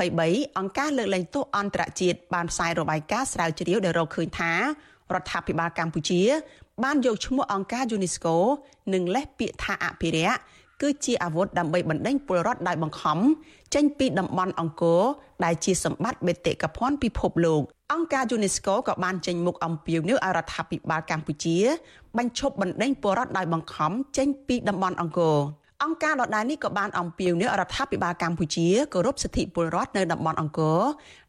[0.00, 6.22] 2023អង្គការលើកលែងទោសអន្តរជាតិបានផ្សាយរបាយការណ៍ស្រាវជ្រាវដែលរកឃើញថារដ្ឋាភិបាលកម្ពុជា
[6.84, 8.34] បានយកឈ្មោះអង្គការ UNESCO
[8.92, 10.38] និងលេសពាក្យថាអភិរក្ស
[10.82, 13.18] គឺជាអាវុធដើម្បីបណ្ដេញពលរដ្ឋដោយបង្ខំ
[13.74, 15.02] ចេញពីតំបន់អង្គរ
[15.44, 21.56] ដែលជាសម្បត្តិបេតិកភណ្ឌពិភពលោកអង្គការ UNESCO ក៏បានចេញមុខអំពាវនាវឲ្យរដ្ឋាភិបាលកម្ពុជា
[22.18, 25.36] បញ្ឈប់បណ្ដេញពលរដ្ឋដោយបង្ខំចេញពីតំបន់អង្គរ
[25.84, 30.80] អង្គការដដែលនេះក៏បានអំពាវនាវរដ្ឋាភិបាលកម្ពុជាគោរពសិទ្ធិពលរដ្ឋនៅតំបន់អង្គរ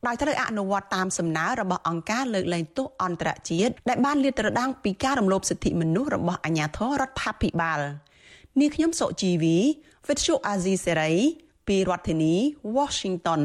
[0.08, 7.80] ដោយត្រូវអនុវត្តតាមសំណើរបស់អង្គការលើកលែងទោសអន្តរជាតិដែលបានលាតត្រដាងពីការរំលោភសិទ្ធិមនុស្សរបស់អាជ្ញាធររដ្ឋាភិបាល
[8.60, 9.58] នាងខ្ញុំសុជីវី
[10.08, 11.16] Virtual Azizi Serai
[11.68, 12.34] ពីរដ្ឋធានី
[12.78, 13.42] Washington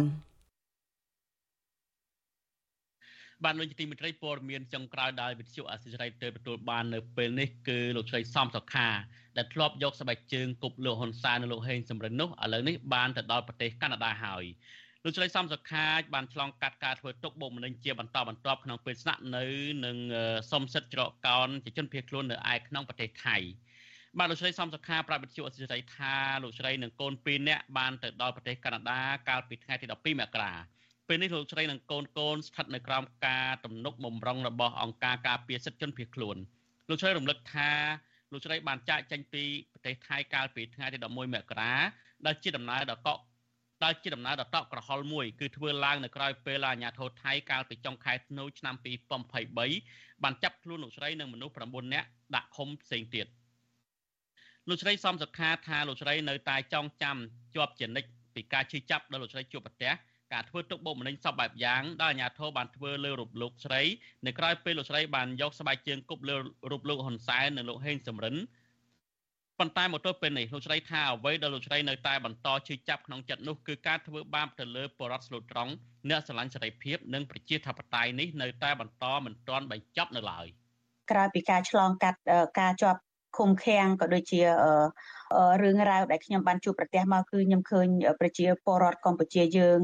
[3.45, 8.89] បានលោកទីមិត្តរីព័ត៌មានចុងក្រោយដែលវិទ្យុអាស៊ីសេរីទៅទទួលបាននៅពេលនេះគឺលោកស្រីសំសុខា
[9.37, 14.45] ដែលធ្លាប់យកស្បែកជើងគប់លោកហ៊ុនសែននិងលោកហេងសំរិននោះឥឡូវនេះបានទៅដល់ប្រទេសកាណាដាហើយ
[15.05, 19.45] លោកស្រីសំសុខាបានឆ្លងកាត់ការធ្វើទុកបុកម្នេញជាបន្តបន្ទាប់ក្នុងពេលស្នាក់នៅ
[19.85, 19.97] នឹង
[20.53, 23.37] សុំសិទ្ធិច្រកកោនជាជនភៀសខ្លួននៅឯក្នុងប្រទេសថៃ
[24.19, 30.53] បាទលោកស្រីសំសុខាប្រាប់វិទ្យុអសិរ័យថាលោកស្រីនិងកូន2នាក់បានទៅដល់ប្រទេសកាណាដាកាលពីថ្ងៃទី12មករា
[31.09, 36.37] ពេលនេះលោកស្រីនិងកូនកូនស្ថិតនៅក្រោមការទំនុកបំរុងរបស់អង្គការការពារសិទ្ធិជនភៀសខ្លួន
[36.89, 37.71] លោកស្រីរំលឹកថា
[38.33, 41.73] លោកស្រីបានចាកចេញពីប្រទេសថៃកាលពីថ្ងៃទី11មករា
[42.27, 43.23] ដែលជាដំណើរដ៏កក់
[43.85, 48.75] ដែលជាដំណើរដ៏តក់ក្រហល់មួយគឺធ្វើឡើងនៅក្រៅពេលអាជ្ញាធរថៃកាលពីចុងខែធ្នូឆ្នាំ
[49.45, 53.27] 2023បានចាប់ខ្លួនលោកស្រីនិងមនុស្ស9នាក់ដាក់ឃុំផ្សេងទៀត
[54.69, 57.17] លោកស្រីសំសុខាថាលោកស្រីនៅតែចងចាំ
[57.55, 59.93] ជាប់ជានិច្ចពីការជិះចាប់ដល់លោកស្រីជួបប្រទះ
[60.33, 63.83] ការធ្វើទុកបុកម្នេញសពបែបយ៉ាងដែលអាជ្ញាធរបានធ្វើលើរូបលោកស្រី
[64.27, 66.37] នៅក្រៅពេលលោកស្រីបានយកស្បែកជើងគប់លើ
[66.71, 68.37] រូបលោកហ៊ុនសែននិងលោកហេងសំរិន
[69.59, 75.73] ប៉ុន្តែមកទល់ពេលនេះលោកស្រីថាអ្វីដែលលោកស្រីនៅតែបន្តជឿចាប់ក្នុងចិត្តនោះគឺការធ្វើបាបទៅលើបរដ្ឋស្លូតត្រង់
[76.09, 80.47] អ្នកស្រឡាញ់សេរីភាពនិងប្រជាធិបតេយ្យនេះនៅតែបន្តមិនទាន់បញ្ចប់នៅឡើយ
[81.11, 82.19] ក្រៅពីការឆ្លងកាត់
[82.61, 83.01] ការជាប់
[83.37, 84.41] ឃុំឃាំងក៏ដូចជា
[85.63, 87.87] រឿងរ៉ាវដែលខ្ញុំបានជួបប្រទះមកគឺខ្ញុំឃើញ
[88.21, 89.81] ប្រជាពលរដ្ឋកម្ពុជាយើង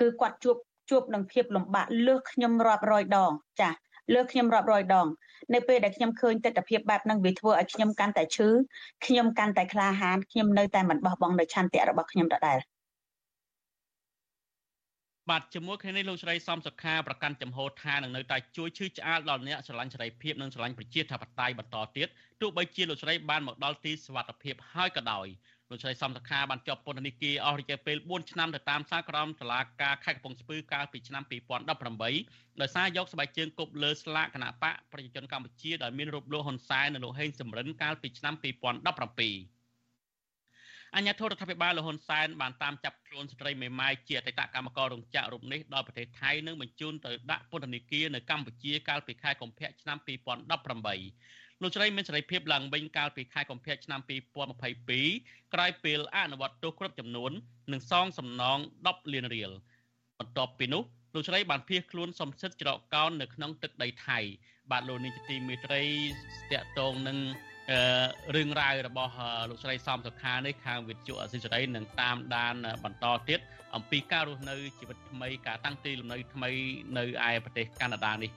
[0.00, 0.56] គឺគាត់ជួប
[0.90, 3.78] ជួបនឹងភាពលំបាកលើសខ្ញុំរាប់រយដងចាស់
[4.14, 5.06] លើសខ្ញុំរាប់រយដង
[5.54, 8.48] នៅពេលដែលខ្ញុំឃើញទស្សនវិជ្ជាបែបហ្នឹងវាធ្វើឲ្យខ្ញុំកាន់តែឈឺ
[9.06, 12.58] ខ្ញុំកាន់តែក្លាហានខ្ញុំនៅតែមិនបោះបង់នៅឆន្ទៈរបស់ខ្ញុំដដែល
[15.30, 22.08] បាទជាមួយគ្នានេះលោកស្រីសំសុខាប្រកាន់ចំហថានឹងនៅតែជួយឈឺឆ្អាលដល់អ្នកស្រឡាញ់សេរីភាពនិងស្រឡាញ់ប្រជាធិបតេយ្យបន្តទៀត
[22.40, 25.26] ទោះបីជាលោកស្រីបានមកដល់ទីសុវត្ថិភាពហើយក៏ដោយ
[25.70, 31.22] លោកស្រីសំសខាបានជាប់ពន្ធនាគារអស់រយៈពេល4ឆ្នាំទៅតាមសារក្រមតុលាការខេត្តកំពង់ស្ពឺកាលពីឆ្នាំ
[31.92, 39.59] 2018ដោយសារយកស្បែកជើងគប់លើស្លាកគណៈបកប្រជាជនកម្ពុជាដែលមានរូបលោកហ៊ុនសែននិងលោកហេងសំរិនកាលពីឆ្នាំ2017
[40.96, 54.00] អញ្ញាធរដ្ឋាភិបាលលហ៊ុនសែនបានតាមចាប់ខ្លួនស្ត្រីមេម៉ាយជាអតីតកម្មកររោងចក្ររូបនេះដល់ប្រទេសថៃនិងបញ្ជូនទៅដាក់ពន្ធនាគារនៅកម្ពុជាកាលពីខែកុម្ភៈឆ្នាំ2018លោកស្រីមានសេរីភាពឡើងវិញកាលពីខែកុម្ភៈឆ្នាំ
[54.76, 57.32] 2022ក្រោយពេលអនុវត្តទោសគ្រប់ចំនួន
[57.72, 59.50] និងសងសំណង10លានរៀល
[60.18, 60.82] បន្ទាប់ពីនោះ
[61.14, 64.18] លោកស្រីបានភៀសខ្លួនសំសិទ្ធច្រកកោននៅក្នុងទឹកដីថៃ
[64.70, 65.82] បាទលោកនេះជាទីមេត្រី
[66.38, 67.18] ស្ទាក់តងនឹង
[68.34, 69.14] រឿងរ៉ាវរបស់
[69.50, 72.54] លោកស្រីសំសុខានេះខាងវិទ្យុអសិរ័យនឹងតាមដាន
[72.84, 73.40] បន្តទៀត
[73.76, 76.50] អំពីការរស់នៅជីវិតថ្មីការតាំងទីលំនៅថ្មី
[76.98, 78.30] នៅឯប្រទេសកាណាដានេះ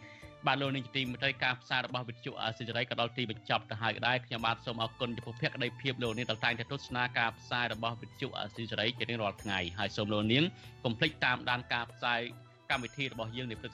[0.48, 10.44] បាទលោកនាងជាទីមេត្រីការផ្សាយរបស់វិទ្យុអសិរ័យក៏ដល់ទីបញ្ចប់ទៅហើយដែរខ្ញុំបាទសូមអរគុណចំពោះភក្ដីភាពលោកនាងដែលតែងតែទស្សនាការផ្សាយរបស់វិទ្យុអសិរ័យជារៀងរាល់ថ្ងៃហើយសូមលោកនាង
[10.84, 12.22] កុំភ្លេចតាមដានការផ្សាយ
[12.72, 13.72] កម្មវិធីរបស់យើងនៅព្រឹក